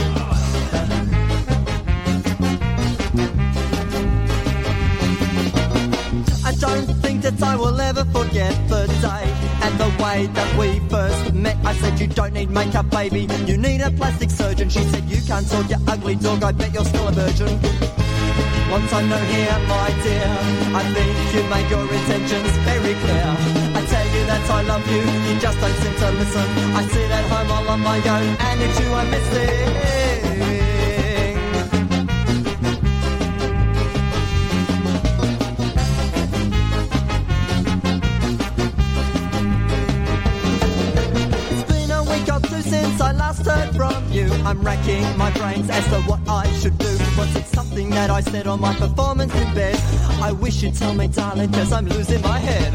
I 6.43 6.53
don't 6.59 6.87
think 7.03 7.23
that 7.23 7.43
I 7.43 7.57
will 7.57 7.79
ever 7.81 8.05
forget 8.07 8.55
the 8.69 8.87
day 9.03 9.25
and 9.63 9.79
the 9.79 10.03
way 10.03 10.27
that 10.27 10.59
we 10.59 10.79
first 10.89 11.35
met. 11.35 11.57
I 11.65 11.75
said, 11.75 12.01
You 12.01 12.07
don't 12.07 12.33
need 12.33 12.51
makeup, 12.51 12.89
baby. 12.91 13.29
You 13.47 13.59
need 13.59 13.83
a 13.83 13.91
plastic 13.91 14.31
surgeon. 14.31 14.71
She 14.71 14.83
said, 14.85 15.05
You 15.05 15.21
can't 15.27 15.49
talk, 15.51 15.69
you 15.69 15.77
ugly 15.87 16.17
dog. 16.17 16.43
I 16.43 16.53
bet 16.53 16.73
you're 16.73 16.85
still 16.85 17.09
a 17.09 17.13
virgin. 17.13 18.00
Long 18.71 18.87
time 18.89 19.09
no 19.09 19.19
hear, 19.33 19.59
my 19.67 19.91
dear. 20.05 20.31
I 20.81 20.83
think 20.95 21.35
you 21.35 21.43
made 21.51 21.69
your 21.71 21.87
intentions 21.93 22.55
very 22.69 22.95
clear. 23.03 23.31
I 23.79 23.81
tell 23.93 24.07
you 24.15 24.23
that 24.31 24.51
I 24.51 24.63
love 24.63 24.87
you, 24.91 25.03
you 25.27 25.41
just 25.41 25.59
don't 25.61 25.77
seem 25.83 25.95
to 26.03 26.11
listen. 26.21 26.49
I 26.79 26.83
sit 26.87 27.11
at 27.11 27.25
home 27.33 27.51
all 27.51 27.69
on 27.69 27.81
my 27.81 27.99
own, 27.99 28.37
and 28.49 28.63
it's 28.63 28.79
you 28.81 28.89
I'm 28.93 29.11
missing. 29.11 29.75
It's 29.83 30.60
I'm 44.51 44.63
racking 44.63 45.05
my 45.17 45.31
brains 45.31 45.71
as 45.71 45.87
to 45.91 46.01
what 46.11 46.19
I 46.29 46.45
should 46.55 46.77
do. 46.77 46.91
Was 47.17 47.37
it 47.37 47.47
something 47.47 47.89
that 47.91 48.11
I 48.11 48.21
said 48.21 48.49
on 48.49 48.61
my 48.61 48.75
performance 48.75 49.33
in 49.33 49.55
bed? 49.55 49.79
I 50.21 50.33
wish 50.33 50.61
you'd 50.65 50.75
tell 50.75 50.93
me, 50.93 51.07
darling, 51.07 51.53
cause 51.53 51.73
I'm 51.73 51.87
losing 51.87 52.21
my 52.21 52.37
head. 52.37 52.73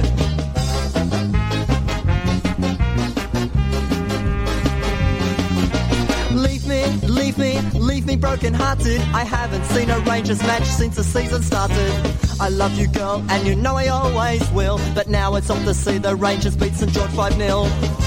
Leave 6.31 6.65
me, 6.65 6.85
leave 7.09 7.37
me, 7.37 7.59
leave 7.77 8.05
me 8.05 8.15
broken 8.15 8.53
hearted. 8.53 9.01
I 9.13 9.25
haven't 9.25 9.65
seen 9.65 9.89
a 9.89 9.99
Rangers 9.99 10.41
match 10.43 10.63
since 10.63 10.95
the 10.95 11.03
season 11.03 11.43
started. 11.43 11.91
I 12.39 12.47
love 12.47 12.79
you, 12.79 12.87
girl, 12.87 13.21
and 13.27 13.45
you 13.45 13.53
know 13.53 13.75
I 13.75 13.89
always 13.89 14.49
will. 14.51 14.79
But 14.93 15.09
now 15.09 15.35
it's 15.35 15.49
off 15.49 15.61
to 15.65 15.73
see 15.73 15.97
the 15.97 16.15
Rangers 16.15 16.55
beat 16.55 16.73
St 16.75 16.93
George 16.93 17.11
5 17.11 17.33
0. 17.33 18.04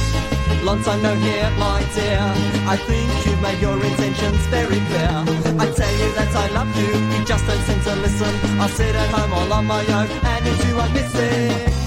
Long 0.65 0.83
time 0.83 1.03
no 1.03 1.15
hear, 1.15 1.51
my 1.59 1.81
dear. 1.95 2.21
I 2.67 2.77
think 2.77 3.09
you've 3.27 3.41
made 3.41 3.61
your 3.61 3.83
intentions 3.83 4.45
very 4.47 4.81
clear. 4.89 5.15
I 5.59 5.67
tell 5.79 5.95
you 6.01 6.13
that 6.19 6.35
I 6.35 6.49
love 6.51 6.71
you, 6.77 6.91
you 7.17 7.25
just 7.25 7.47
don't 7.47 7.63
seem 7.63 7.81
to 7.83 7.95
listen. 7.97 8.35
I 8.61 8.67
sit 8.69 8.95
at 8.95 9.09
home 9.11 9.33
all 9.33 9.53
on 9.53 9.67
my 9.67 9.85
own, 9.87 10.09
and 10.11 10.47
it's 10.47 10.65
you 10.67 10.75
missing. 10.93 11.69
Long 11.73 11.78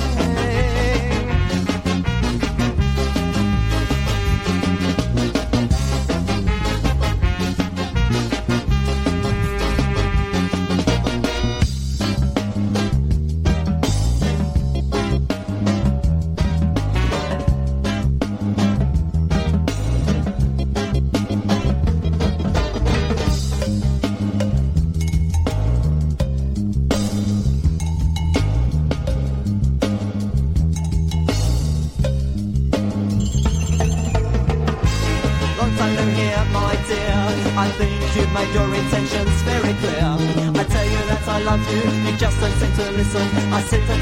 listen. 43.72 44.02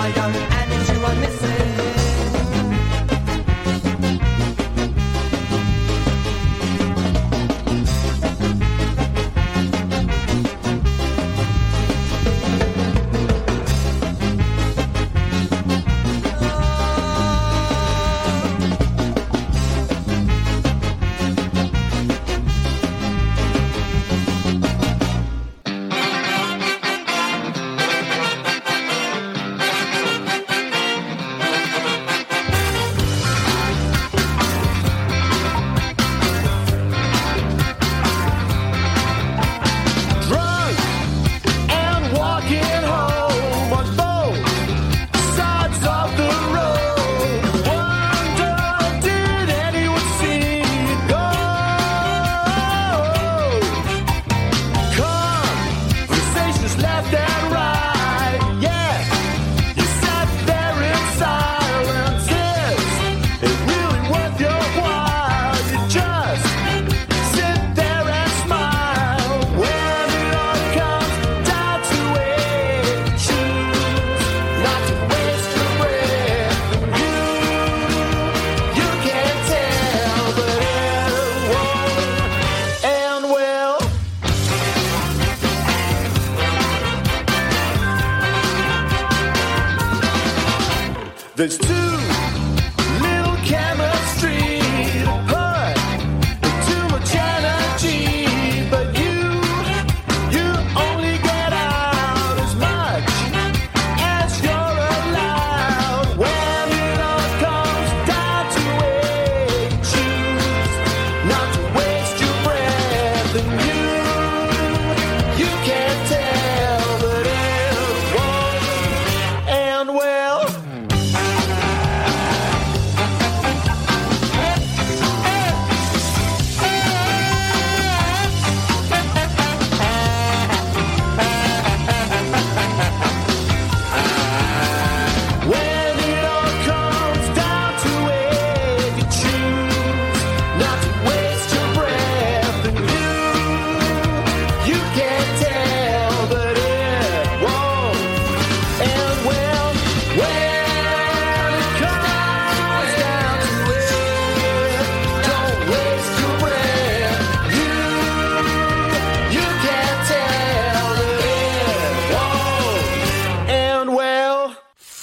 I 0.00 0.32
sit 0.32 0.53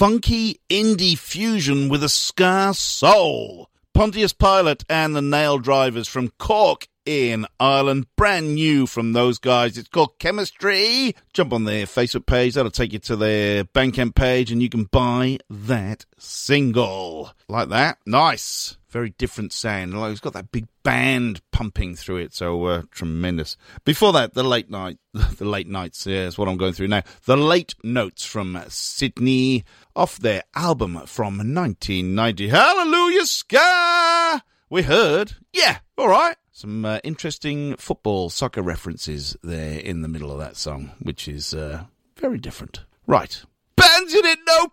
funky 0.01 0.59
indie 0.67 1.15
fusion 1.15 1.87
with 1.87 2.03
a 2.03 2.09
ska 2.09 2.73
soul. 2.73 3.69
Pontious 3.93 4.33
Pilate 4.33 4.83
and 4.89 5.15
the 5.15 5.21
Naildrivers 5.21 6.07
from 6.07 6.29
Cork 6.39 6.87
in 7.05 7.45
Ireland. 7.59 8.07
Brand 8.15 8.55
new 8.55 8.87
from 8.87 9.13
those 9.13 9.37
guys. 9.37 9.77
It's 9.77 9.89
called 9.89 10.17
Chemistry. 10.17 11.15
Jump 11.33 11.53
on 11.53 11.65
their 11.65 11.85
Facebook 11.85 12.25
page. 12.25 12.55
That'll 12.55 12.71
take 12.71 12.93
you 12.93 12.97
to 12.97 13.15
their 13.15 13.63
Bandcamp 13.63 14.15
page 14.15 14.51
and 14.51 14.59
you 14.59 14.69
can 14.69 14.85
buy 14.85 15.37
that 15.51 16.07
single. 16.17 17.33
Like 17.47 17.69
that. 17.69 17.99
Nice. 18.03 18.77
Very 18.91 19.11
different 19.11 19.53
sound. 19.53 19.99
Like 19.99 20.11
it's 20.11 20.19
got 20.19 20.33
that 20.33 20.51
big 20.51 20.67
band 20.83 21.41
pumping 21.51 21.95
through 21.95 22.17
it. 22.17 22.33
So 22.33 22.65
uh, 22.65 22.81
tremendous. 22.91 23.57
Before 23.85 24.11
that, 24.13 24.33
the 24.33 24.43
late 24.43 24.69
night, 24.69 24.97
the 25.13 25.45
late 25.45 25.67
nights. 25.67 26.05
Yeah, 26.05 26.25
is 26.27 26.37
what 26.37 26.47
I'm 26.47 26.57
going 26.57 26.73
through 26.73 26.89
now. 26.89 27.03
The 27.25 27.37
late 27.37 27.73
notes 27.83 28.25
from 28.25 28.61
Sydney 28.67 29.63
off 29.95 30.19
their 30.19 30.43
album 30.55 31.01
from 31.05 31.37
1990. 31.37 32.49
Hallelujah, 32.49 33.25
Ska. 33.25 34.43
We 34.69 34.83
heard. 34.83 35.33
Yeah, 35.53 35.79
all 35.97 36.09
right. 36.09 36.35
Some 36.51 36.85
uh, 36.85 36.99
interesting 37.03 37.75
football, 37.77 38.29
soccer 38.29 38.61
references 38.61 39.35
there 39.41 39.79
in 39.79 40.01
the 40.01 40.07
middle 40.07 40.31
of 40.31 40.39
that 40.39 40.57
song, 40.57 40.91
which 40.99 41.27
is 41.27 41.53
uh, 41.53 41.85
very 42.17 42.37
different. 42.37 42.81
Right. 43.07 43.43
Bands 43.75 44.13
you 44.13 44.21
didn't 44.21 44.45
know. 44.45 44.67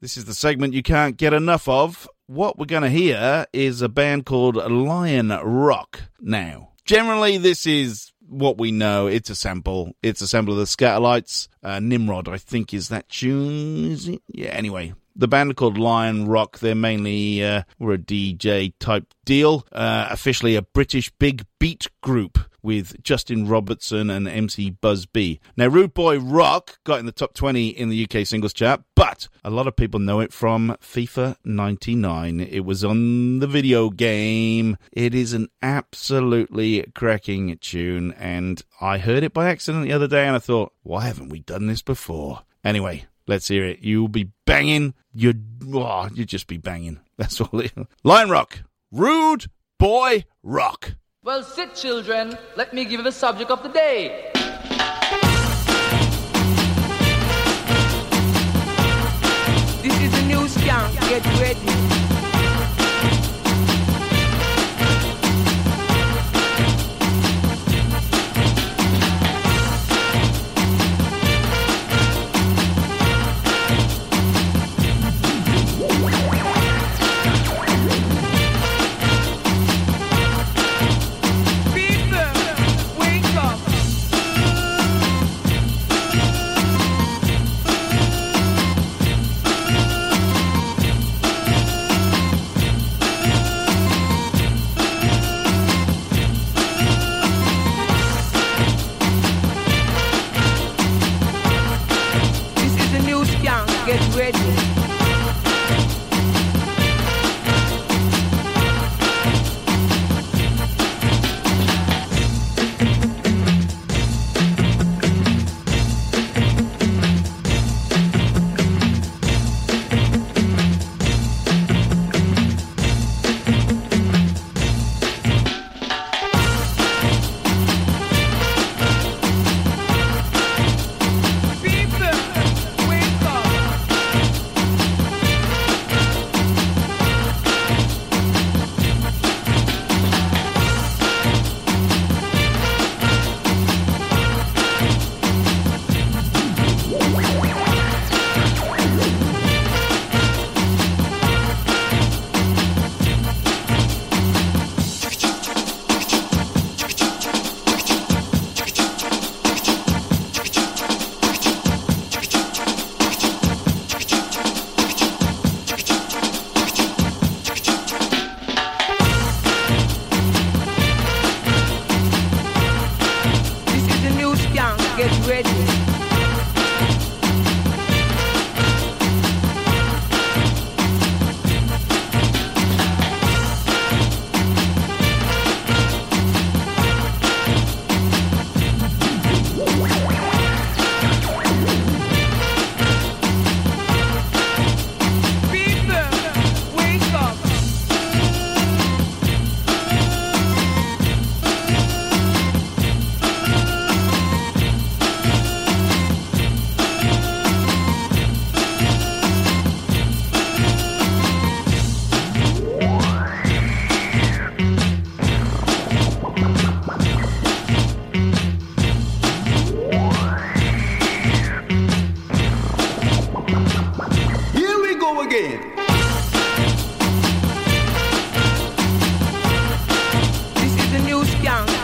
This 0.00 0.16
is 0.16 0.24
the 0.24 0.32
segment 0.32 0.72
you 0.72 0.82
can't 0.82 1.18
get 1.18 1.34
enough 1.34 1.68
of. 1.68 2.08
What 2.26 2.58
we're 2.58 2.64
going 2.64 2.84
to 2.84 2.88
hear 2.88 3.44
is 3.52 3.82
a 3.82 3.88
band 3.88 4.24
called 4.24 4.54
Lionrock. 4.54 6.00
Now, 6.18 6.70
generally, 6.86 7.36
this 7.36 7.66
is 7.66 8.10
what 8.26 8.56
we 8.56 8.72
know. 8.72 9.08
It's 9.08 9.28
a 9.28 9.34
sample. 9.34 9.92
It's 10.02 10.22
a 10.22 10.26
sample 10.26 10.54
of 10.54 10.58
the 10.58 10.64
Skatalites. 10.64 11.48
Uh, 11.62 11.80
Nimrod, 11.80 12.28
I 12.28 12.38
think, 12.38 12.72
is 12.72 12.88
that 12.88 13.10
tune. 13.10 13.90
Is 13.90 14.08
it? 14.08 14.22
Yeah, 14.28 14.48
anyway. 14.48 14.94
The 15.16 15.28
band 15.28 15.56
called 15.56 15.76
Lionrock. 15.76 16.60
They're 16.60 16.74
mainly 16.74 17.44
uh, 17.44 17.64
were 17.78 17.92
a 17.92 17.98
DJ 17.98 18.72
type 18.78 19.12
deal. 19.26 19.66
Uh, 19.70 20.08
officially 20.10 20.56
a 20.56 20.62
British 20.62 21.10
big 21.18 21.44
beat 21.58 21.88
group 22.00 22.38
with 22.62 23.02
Justin 23.02 23.46
Robertson 23.46 24.10
and 24.10 24.28
MC 24.28 24.70
Buzz 24.70 25.06
B. 25.06 25.40
Now, 25.56 25.68
Rude 25.68 25.94
Boy 25.94 26.18
Rock 26.18 26.78
got 26.84 27.00
in 27.00 27.06
the 27.06 27.12
top 27.12 27.34
20 27.34 27.68
in 27.68 27.88
the 27.88 28.04
UK 28.04 28.26
singles 28.26 28.52
chart, 28.52 28.82
but 28.94 29.28
a 29.44 29.50
lot 29.50 29.66
of 29.66 29.76
people 29.76 30.00
know 30.00 30.20
it 30.20 30.32
from 30.32 30.76
FIFA 30.80 31.36
99. 31.44 32.40
It 32.40 32.60
was 32.60 32.84
on 32.84 33.38
the 33.38 33.46
video 33.46 33.90
game. 33.90 34.76
It 34.92 35.14
is 35.14 35.32
an 35.32 35.48
absolutely 35.62 36.82
cracking 36.94 37.56
tune, 37.58 38.12
and 38.12 38.62
I 38.80 38.98
heard 38.98 39.22
it 39.22 39.32
by 39.32 39.48
accident 39.48 39.84
the 39.84 39.92
other 39.92 40.08
day 40.08 40.26
and 40.26 40.36
I 40.36 40.40
thought, 40.40 40.72
why 40.82 41.06
haven't 41.06 41.28
we 41.28 41.40
done 41.40 41.66
this 41.66 41.82
before? 41.82 42.42
Anyway, 42.64 43.06
let's 43.26 43.48
hear 43.48 43.64
it. 43.64 43.80
You'll 43.80 44.08
be 44.08 44.30
banging. 44.46 44.94
You'd, 45.12 45.44
oh, 45.72 46.08
you'd 46.14 46.28
just 46.28 46.46
be 46.46 46.58
banging. 46.58 47.00
That's 47.16 47.40
all 47.40 47.60
it 47.60 47.72
Lionrock. 48.04 48.64
Rude 48.90 49.46
Boy 49.78 50.24
Rock. 50.42 50.94
Well, 51.22 51.42
sit, 51.42 51.74
children. 51.74 52.38
Let 52.56 52.72
me 52.72 52.84
give 52.84 52.92
you 52.92 53.02
the 53.02 53.12
subject 53.12 53.50
of 53.50 53.62
the 53.62 53.68
day. 53.68 54.30
This 59.82 60.00
is 60.00 60.18
a 60.18 60.26
new 60.26 60.48
skank. 60.48 60.98
Get 61.10 61.26
ready. 61.38 62.09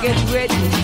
Get 0.07 0.33
ready. 0.33 0.76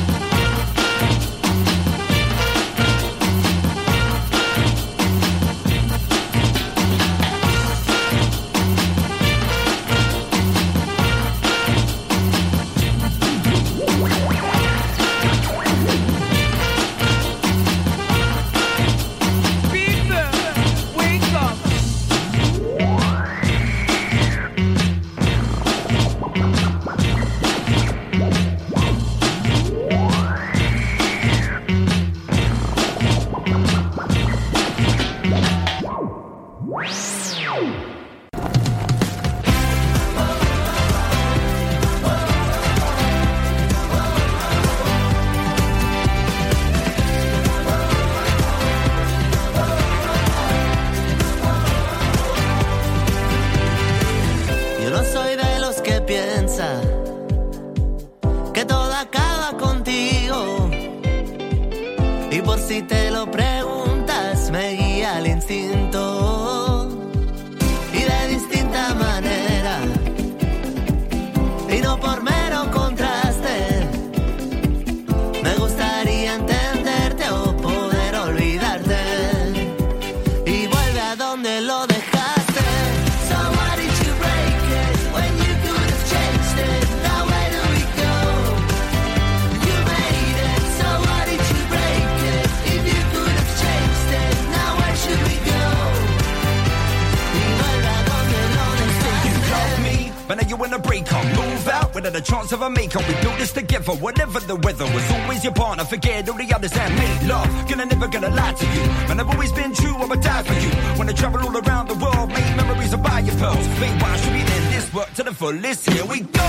Of 102.53 102.63
a 102.63 102.71
makeup. 102.71 103.07
We 103.09 103.15
built 103.23 103.39
this 103.39 103.53
together, 103.53 103.93
whatever 103.93 104.41
the 104.41 104.57
weather. 104.57 104.85
Was 104.85 105.11
always 105.11 105.45
your 105.45 105.53
partner, 105.53 105.85
forget 105.85 106.29
all 106.29 106.37
the 106.37 106.53
others 106.55 106.73
and 106.77 106.95
make 106.97 107.29
love. 107.29 107.49
Gonna 107.69 107.87
never 107.87 108.09
gonna 108.09 108.31
lie 108.31 108.53
to 108.53 108.67
you. 108.67 108.83
And 109.11 109.21
I've 109.21 109.31
always 109.31 109.53
been 109.53 109.75
true, 109.75 109.95
I'ma 109.97 110.17
die 110.17 110.43
for 110.43 110.55
you. 110.55 110.71
Wanna 110.99 111.13
travel 111.15 111.41
all 111.41 111.57
around 111.57 111.89
the 111.89 111.95
world, 111.95 112.29
make 112.29 112.57
memories 112.57 112.93
and 112.93 113.03
buy 113.03 113.21
your 113.21 113.37
pearls. 113.37 113.67
Babe, 113.81 114.03
why 114.03 114.17
should 114.17 114.33
we 114.33 114.41
end 114.41 114.67
this 114.75 114.93
work 114.93 115.13
to 115.15 115.23
the 115.23 115.33
fullest? 115.35 115.89
Here 115.89 116.05
we 116.05 116.21
go. 116.21 116.49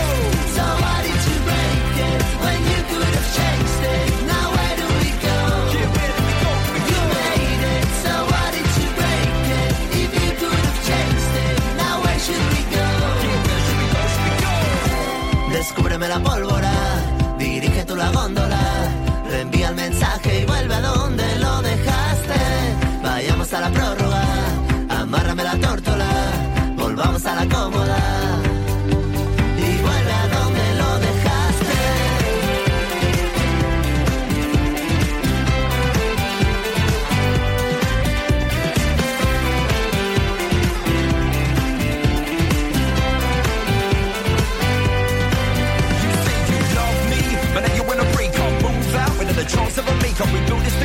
So 0.58 0.64
why 0.84 0.98
did 1.04 1.22
you 1.30 1.38
break 1.48 1.96
it 2.10 2.24
when 2.44 2.60
you 2.72 2.80
could 2.90 3.14
have 3.18 3.36
changed 3.36 3.43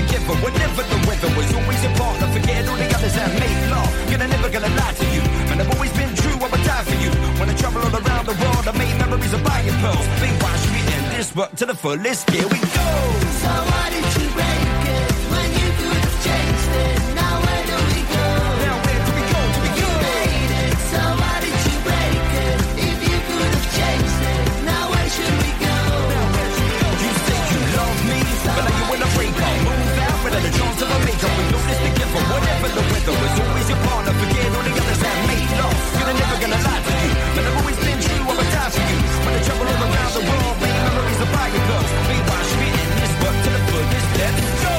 Together, 0.08 0.36
whatever 0.40 0.82
the 0.88 0.98
weather 1.06 1.28
was. 1.36 1.52
Always 1.52 1.82
your 1.84 1.94
partner, 1.96 2.28
forget 2.32 2.68
all 2.68 2.76
the 2.76 2.88
others 2.96 3.16
and 3.16 3.32
make 3.40 3.60
love. 3.70 3.92
Gonna 4.10 4.28
never 4.28 4.48
gonna 4.48 4.72
lie 4.80 4.94
to 4.94 5.06
you, 5.12 5.20
and 5.52 5.60
I've 5.60 5.70
always 5.74 5.92
been 5.92 6.14
true. 6.14 6.36
I'ma 6.40 6.56
die 6.64 6.84
for 6.84 6.96
you. 6.96 7.10
Wanna 7.38 7.54
travel 7.54 7.82
all 7.82 7.92
around 7.92 8.26
the 8.26 8.36
world, 8.40 8.64
I 8.68 8.72
made 8.72 8.96
memories 8.98 9.32
of 9.34 9.44
buying 9.44 9.76
pearls. 9.84 10.06
Why 10.42 10.56
should 10.56 10.72
we 10.72 10.80
end 10.96 11.06
this 11.12 11.34
work 11.36 11.54
to 11.56 11.66
the 11.66 11.74
fullest? 11.74 12.30
Here 12.30 12.48
we 12.48 12.58
go. 12.58 12.88
So 13.42 13.52
we 41.68 42.66
end 42.66 42.92
this 42.98 43.12
work 43.22 43.36
to 43.44 43.50
the 43.50 43.60
go. 44.62 44.76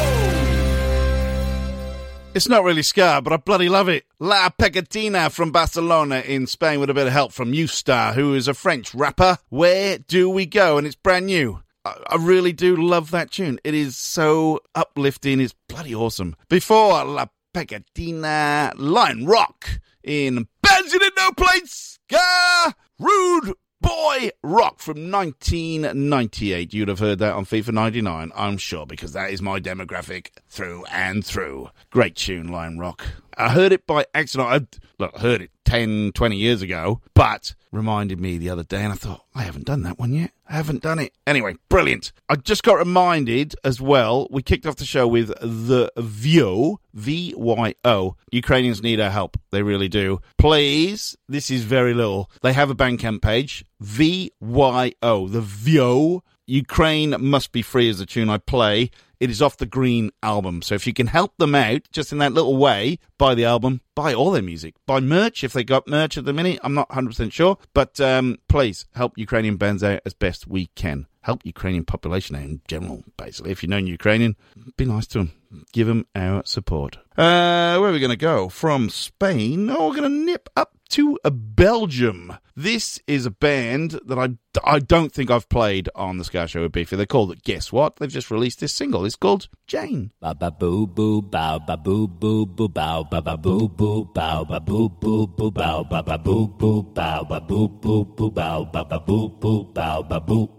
It's 2.33 2.47
not 2.47 2.63
really 2.63 2.83
ska, 2.83 3.21
but 3.23 3.33
I 3.33 3.37
bloody 3.37 3.69
love 3.69 3.89
it. 3.89 4.05
La 4.19 4.49
Pegatina 4.49 5.31
from 5.31 5.51
Barcelona 5.51 6.21
in 6.21 6.47
Spain 6.47 6.79
with 6.79 6.89
a 6.89 6.93
bit 6.93 7.07
of 7.07 7.13
help 7.13 7.31
from 7.31 7.51
Youthstar, 7.53 8.13
who 8.13 8.33
is 8.33 8.47
a 8.47 8.53
French 8.53 8.93
rapper. 8.93 9.37
Where 9.49 9.97
do 9.97 10.29
we 10.29 10.45
go? 10.45 10.77
And 10.77 10.87
it's 10.87 10.95
brand 10.95 11.25
new. 11.27 11.61
I, 11.85 12.17
really 12.19 12.51
do 12.53 12.75
love 12.75 13.11
that 13.11 13.31
tune. 13.31 13.59
It 13.63 13.73
is 13.73 13.95
so 13.95 14.59
uplifting. 14.75 15.39
It's 15.39 15.55
bloody 15.67 15.95
awesome. 15.95 16.35
Before 16.49 17.03
La 17.03 17.27
Pegatina, 17.55 18.73
Lionrock 18.75 19.79
in 20.03 20.47
Bands 20.61 20.93
in 20.93 21.01
No 21.17 21.31
Ska, 21.65 22.75
Rude 22.99 23.53
Boy 23.81 24.31
Rock 24.43 24.79
from 24.79 25.09
1998. 25.11 26.73
You'd 26.73 26.89
have 26.89 26.99
heard 26.99 27.19
that 27.19 27.33
on 27.33 27.45
FIFA 27.45 27.71
99, 27.73 28.31
I'm 28.35 28.57
sure, 28.57 28.85
because 28.85 29.13
that 29.13 29.31
is 29.31 29.41
my 29.41 29.59
demographic 29.59 30.31
through 30.49 30.85
and 30.91 31.25
through. 31.25 31.69
Great 31.89 32.15
tune, 32.15 32.49
Lionrock. 32.49 33.01
I 33.37 33.49
heard 33.49 33.71
it 33.71 33.87
by 33.87 34.05
accident. 34.13 34.79
I 34.99 35.19
heard 35.19 35.41
it 35.41 35.51
10, 35.63 36.11
20 36.13 36.35
years 36.35 36.61
ago, 36.61 37.01
but 37.13 37.55
reminded 37.71 38.19
me 38.19 38.37
the 38.37 38.49
other 38.49 38.63
day, 38.63 38.83
and 38.83 38.91
I 38.91 38.95
thought, 38.95 39.25
I 39.35 39.43
haven't 39.43 39.65
done 39.65 39.83
that 39.83 39.99
one 39.99 40.13
yet. 40.13 40.31
I 40.47 40.53
haven't 40.53 40.81
done 40.81 40.99
it. 40.99 41.13
Anyway, 41.27 41.55
brilliant. 41.69 42.11
I 42.27 42.35
just 42.35 42.63
got 42.63 42.77
reminded 42.77 43.55
as 43.63 43.79
well, 43.79 44.27
we 44.31 44.41
kicked 44.41 44.65
off 44.65 44.77
the 44.77 44.85
show 44.85 45.07
with 45.07 45.27
The 45.39 45.91
Vyo, 45.97 46.79
V 46.93 47.33
Y 47.37 47.75
O. 47.85 48.15
Ukrainians 48.31 48.81
need 48.81 48.99
our 48.99 49.11
help. 49.11 49.37
They 49.51 49.61
really 49.61 49.87
do. 49.87 50.19
Please, 50.37 51.15
this 51.27 51.51
is 51.51 51.63
very 51.63 51.93
little. 51.93 52.31
They 52.41 52.53
have 52.53 52.69
a 52.69 52.75
Bandcamp 52.75 53.21
page, 53.21 53.65
V 53.79 54.31
Y 54.39 54.93
O, 55.01 55.27
The 55.27 55.41
Vyo. 55.41 56.23
Ukraine 56.47 57.15
Must 57.19 57.51
Be 57.51 57.61
Free 57.61 57.89
is 57.89 57.99
the 57.99 58.07
tune 58.07 58.27
I 58.27 58.39
play. 58.39 58.89
It 59.19 59.29
is 59.29 59.41
off 59.41 59.57
the 59.57 59.65
Green 59.65 60.11
album. 60.23 60.61
So 60.61 60.75
if 60.75 60.87
you 60.87 60.93
can 60.93 61.07
help 61.07 61.35
them 61.37 61.53
out 61.53 61.81
just 61.91 62.11
in 62.11 62.19
that 62.19 62.33
little 62.33 62.55
way, 62.55 62.99
buy 63.17 63.35
the 63.35 63.43
album, 63.43 63.81
buy 63.93 64.13
all 64.13 64.31
their 64.31 64.41
music, 64.41 64.75
buy 64.85 65.01
merch 65.01 65.43
if 65.43 65.51
they 65.51 65.63
got 65.63 65.87
merch 65.87 66.17
at 66.17 66.23
the 66.23 66.31
minute. 66.31 66.59
I'm 66.63 66.73
not 66.73 66.89
100% 66.89 67.31
sure. 67.33 67.57
But 67.73 67.99
um, 67.99 68.37
please 68.47 68.85
help 68.95 69.17
Ukrainian 69.17 69.57
bands 69.57 69.83
out 69.83 70.01
as 70.05 70.13
best 70.13 70.47
we 70.47 70.67
can. 70.67 71.07
Help 71.21 71.45
Ukrainian 71.45 71.83
population 71.83 72.37
out 72.37 72.43
in 72.43 72.61
general, 72.67 73.03
basically. 73.17 73.51
If 73.51 73.61
you 73.61 73.67
know 73.67 73.77
Ukrainian, 73.77 74.37
be 74.77 74.85
nice 74.85 75.05
to 75.07 75.17
them. 75.17 75.31
Give 75.73 75.87
them 75.87 76.05
our 76.15 76.43
support. 76.45 76.97
Uh, 77.17 77.77
where 77.77 77.89
are 77.89 77.91
we 77.91 77.99
going 77.99 78.09
to 78.11 78.15
go? 78.15 78.49
From 78.49 78.89
Spain, 78.89 79.69
oh, 79.69 79.89
we're 79.89 79.95
going 79.95 80.03
to 80.11 80.25
nip 80.25 80.47
up 80.55 80.73
to 80.89 81.17
Belgium. 81.31 82.37
This 82.55 82.99
is 83.07 83.25
a 83.25 83.31
band 83.31 83.99
that 84.05 84.17
I, 84.17 84.29
I 84.63 84.79
don't 84.79 85.11
think 85.11 85.31
I've 85.31 85.49
played 85.49 85.89
on 85.95 86.17
the 86.17 86.23
Ska 86.23 86.47
Show 86.47 86.61
with 86.61 86.71
Beefy. 86.71 86.95
They're 86.95 87.05
called 87.05 87.41
Guess 87.43 87.71
What? 87.71 87.95
They've 87.97 88.09
just 88.09 88.31
released 88.31 88.59
this 88.59 88.73
single. 88.73 89.05
It's 89.05 89.15
called 89.15 89.49
Jane. 89.67 90.11
Ba 90.19 90.35
ba 90.35 90.51
boo 90.51 90.87
boo 90.87 91.21
bow 91.21 91.59
ba 91.59 91.77
boo 91.77 92.07
boo 92.07 92.45
boo 92.45 92.69
bow 92.69 93.03
ba 93.09 93.21
ba 93.21 93.37
boo 93.37 93.69
boo 93.69 94.05
bow 94.05 94.43
ba 94.45 94.59
boo 94.59 94.89
boo 94.89 95.27
boo 95.27 95.51
bow 95.51 95.83
ba 95.83 96.03
ba 96.03 96.17
boo 96.17 96.47
boo 96.47 96.83
bow 96.83 97.23
ba 97.23 97.39
boo 97.39 97.67
boo 97.67 98.05
boo 98.05 98.31
bow 98.31 98.65
ba 98.65 98.83
ba 98.83 98.99
boo 98.99 99.29
boo 99.29 99.63
bow 99.73 100.03
ba 100.03 100.19
boo. 100.19 100.49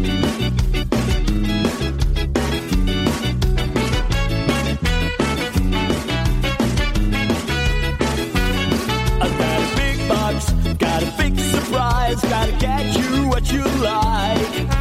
I 0.00 0.57
surprise, 12.16 12.30
gotta 12.30 12.52
get 12.58 12.96
you 12.96 13.28
what 13.28 13.52
you 13.52 13.64
like. 13.82 14.38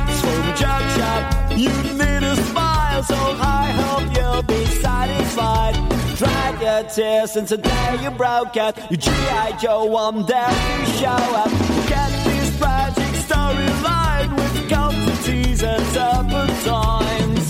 It's 0.10 0.24
a 0.24 0.56
junk 0.62 0.86
shop, 0.98 1.52
you 1.58 1.70
need 1.94 2.24
a 2.24 2.36
smile, 2.36 3.04
so 3.04 3.16
I 3.16 3.72
hope 3.82 4.16
you'll 4.16 4.44
be 4.44 4.66
satisfied. 4.66 5.76
Dried 6.18 6.62
your 6.62 6.84
tears 6.90 7.32
since 7.32 7.50
the 7.50 7.58
day 7.58 8.00
you 8.02 8.12
broke 8.12 8.58
out. 8.58 8.92
You 8.92 8.98
G.I. 8.98 9.58
Joe, 9.62 9.96
I'm 9.98 10.26
there 10.26 10.48
to 10.48 10.86
show 10.98 11.08
up. 11.08 11.52
Get 11.88 12.12
this 12.26 12.58
tragic 12.58 13.14
storyline 13.28 14.36
with 14.36 14.70
complexities 14.70 15.64
and 15.64 15.84
turpentines. 15.94 17.48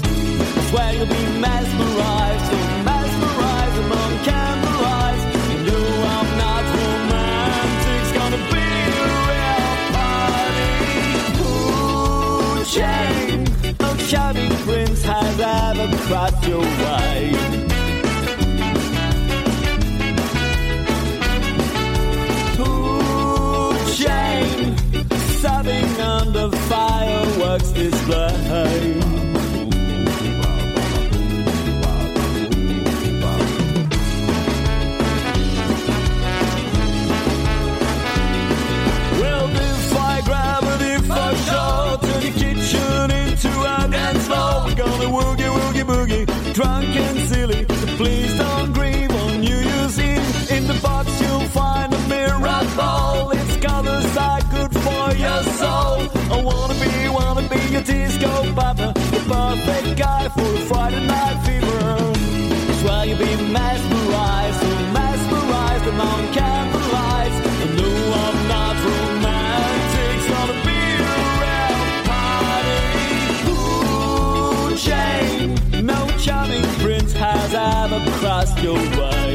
Swear 0.69 0.93
you'll 0.95 1.07
be 1.07 1.39
mesmerized, 1.39 2.47
Jane, 12.78 13.43
no 13.80 13.95
charming 14.07 14.55
prince 14.65 15.03
has 15.03 15.39
ever 15.39 15.97
crossed 16.05 16.47
your 16.47 16.61
way. 16.61 17.34
Ooh, 22.59 23.73
Jane, 23.95 24.78
sobbing 25.41 26.01
under 26.01 26.51
fireworks 26.69 27.71
display. 27.71 29.07
Papa, 58.58 58.91
the 59.12 59.22
perfect 59.30 59.97
guy 59.99 60.28
for 60.30 60.41
a 60.41 60.62
Friday 60.70 61.05
night 61.05 61.38
fever. 61.45 62.14
Swear 62.80 63.05
you'll 63.05 63.20
be 63.20 63.36
mesmerized, 63.58 64.60
so 64.62 64.70
mesmerized 64.97 65.88
among 65.93 66.22
candlelight. 66.34 67.34
I 67.64 67.68
know 67.78 67.97
I'm 68.24 68.38
not 68.53 68.76
romantic, 68.88 70.10
it's 70.18 70.28
gonna 70.34 70.58
be 70.70 70.80
a 71.05 71.18
real 71.43 71.82
party. 72.10 72.82
Ooh, 73.53 74.76
Jane, 74.86 75.86
no 75.86 75.99
charming 76.26 76.68
prince 76.82 77.14
has 77.14 77.53
ever 77.53 77.99
crossed 78.20 78.58
your 78.64 78.82
way. 78.97 79.26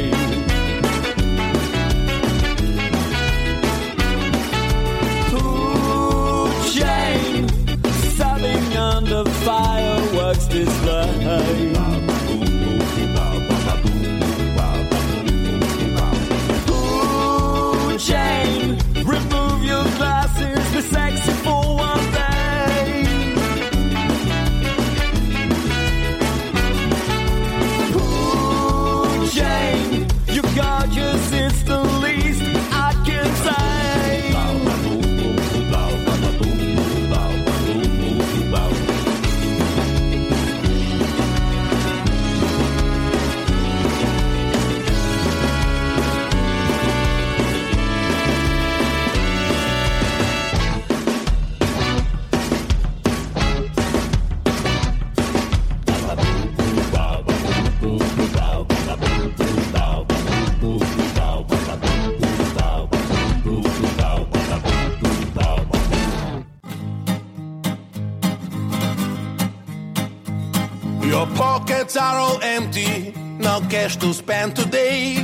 Cash 73.93 73.97
to 73.97 74.15
spend 74.15 74.57
today. 74.57 75.17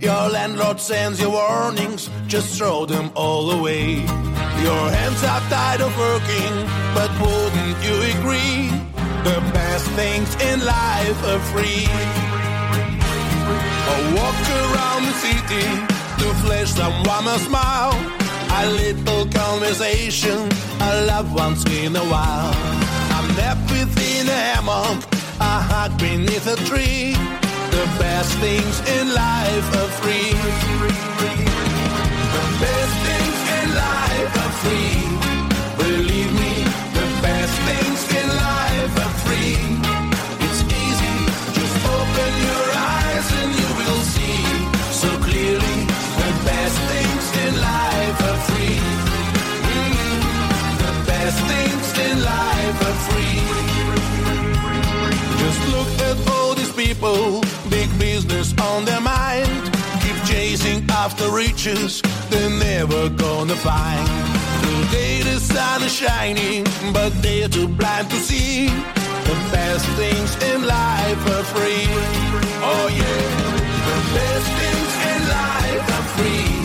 Your 0.00 0.28
landlord 0.30 0.80
sends 0.80 1.20
you 1.20 1.30
warnings, 1.30 2.10
just 2.26 2.58
throw 2.58 2.86
them 2.86 3.10
all 3.14 3.50
away. 3.50 3.94
Your 4.66 4.84
hands 4.96 5.22
are 5.24 5.42
tired 5.50 5.80
of 5.80 5.96
working, 5.96 6.54
but 6.94 7.10
wouldn't 7.20 7.78
you 7.86 7.96
agree? 8.14 8.68
The 9.24 9.38
best 9.52 9.86
things 10.00 10.30
in 10.42 10.64
life 10.64 11.18
are 11.30 11.42
free. 11.52 11.86
A 13.92 13.96
walk 14.16 14.40
around 14.62 15.02
the 15.08 15.14
city 15.24 15.66
to 16.20 16.26
flash 16.42 16.70
someone 16.70 17.26
a 17.26 17.38
smile. 17.38 17.94
A 18.54 18.66
little 18.66 19.26
conversation, 19.32 20.48
a 20.80 21.06
love 21.06 21.32
once 21.32 21.64
in 21.66 21.96
a 21.96 22.04
while. 22.12 22.52
A 23.16 23.20
nap 23.36 23.58
within 23.70 24.28
a 24.28 24.40
hammock, 24.48 24.98
a 25.40 25.54
hug 25.70 25.98
beneath 25.98 26.46
a 26.46 26.56
tree. 26.68 27.41
The 27.72 27.86
best 27.98 28.32
things 28.38 28.80
in 28.96 29.14
life 29.14 29.66
are 29.80 29.92
free. 30.00 30.30
The 32.34 32.44
best 32.62 32.96
things 33.06 33.38
in 33.58 33.66
life 33.74 34.36
are 34.44 34.52
free. 34.62 35.11
After 61.22 61.34
riches 61.34 62.02
they're 62.30 62.50
never 62.50 63.08
gonna 63.10 63.54
find. 63.54 64.08
Today 64.62 65.22
the 65.22 65.38
sun 65.38 65.82
is 65.82 65.92
shining, 65.92 66.64
but 66.92 67.10
they're 67.22 67.48
too 67.48 67.68
blind 67.68 68.10
to 68.10 68.16
see 68.16 68.66
the 68.66 69.36
best 69.52 69.86
things 69.96 70.34
in 70.50 70.66
life 70.66 71.26
are 71.28 71.44
free. 71.44 71.86
Oh 72.62 72.88
yeah, 72.88 73.24
the 73.88 73.98
best 74.14 74.48
things 74.58 74.92
in 75.12 75.28
life 75.28 75.90
are 75.96 76.06
free. 76.16 76.61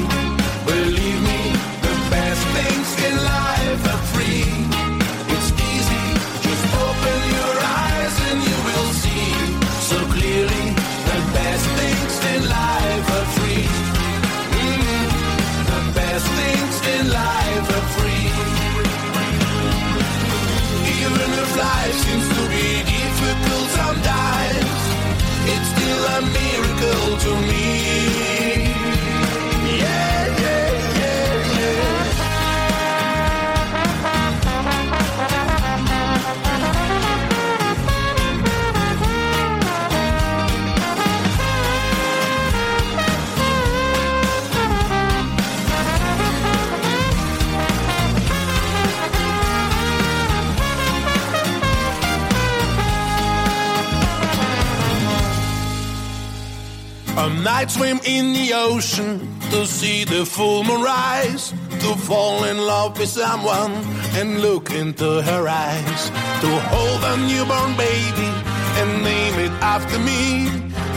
Night 57.27 57.69
swim 57.71 57.99
in 58.05 58.33
the 58.33 58.53
ocean 58.53 59.19
to 59.51 59.65
see 59.65 60.03
the 60.05 60.25
full 60.25 60.63
moon 60.63 60.81
rise, 60.81 61.51
to 61.81 61.95
fall 61.95 62.43
in 62.45 62.57
love 62.57 62.97
with 62.99 63.09
someone 63.09 63.73
and 64.15 64.41
look 64.41 64.71
into 64.71 65.21
her 65.21 65.47
eyes, 65.47 66.09
to 66.41 66.49
hold 66.71 67.03
a 67.03 67.17
newborn 67.27 67.75
baby 67.75 68.31
and 68.79 69.03
name 69.03 69.35
it 69.45 69.51
after 69.61 69.99
me. 69.99 70.47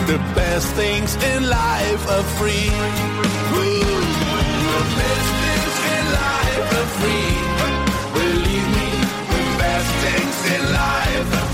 The 0.06 0.18
best 0.34 0.68
things 0.74 1.14
in 1.16 1.48
life 1.48 2.02
are 2.08 2.26
free. 2.38 2.70
Ooh, 3.58 4.00
the 4.74 4.82
best 4.98 5.30
things 5.42 5.76
in 5.96 6.04
life 6.22 6.68
are 6.78 6.90
free. 6.98 7.30
Believe 8.14 8.68
me, 8.78 8.90
the 9.34 9.42
best 9.58 9.90
things 10.04 10.38
in 10.54 10.62
life 10.72 11.49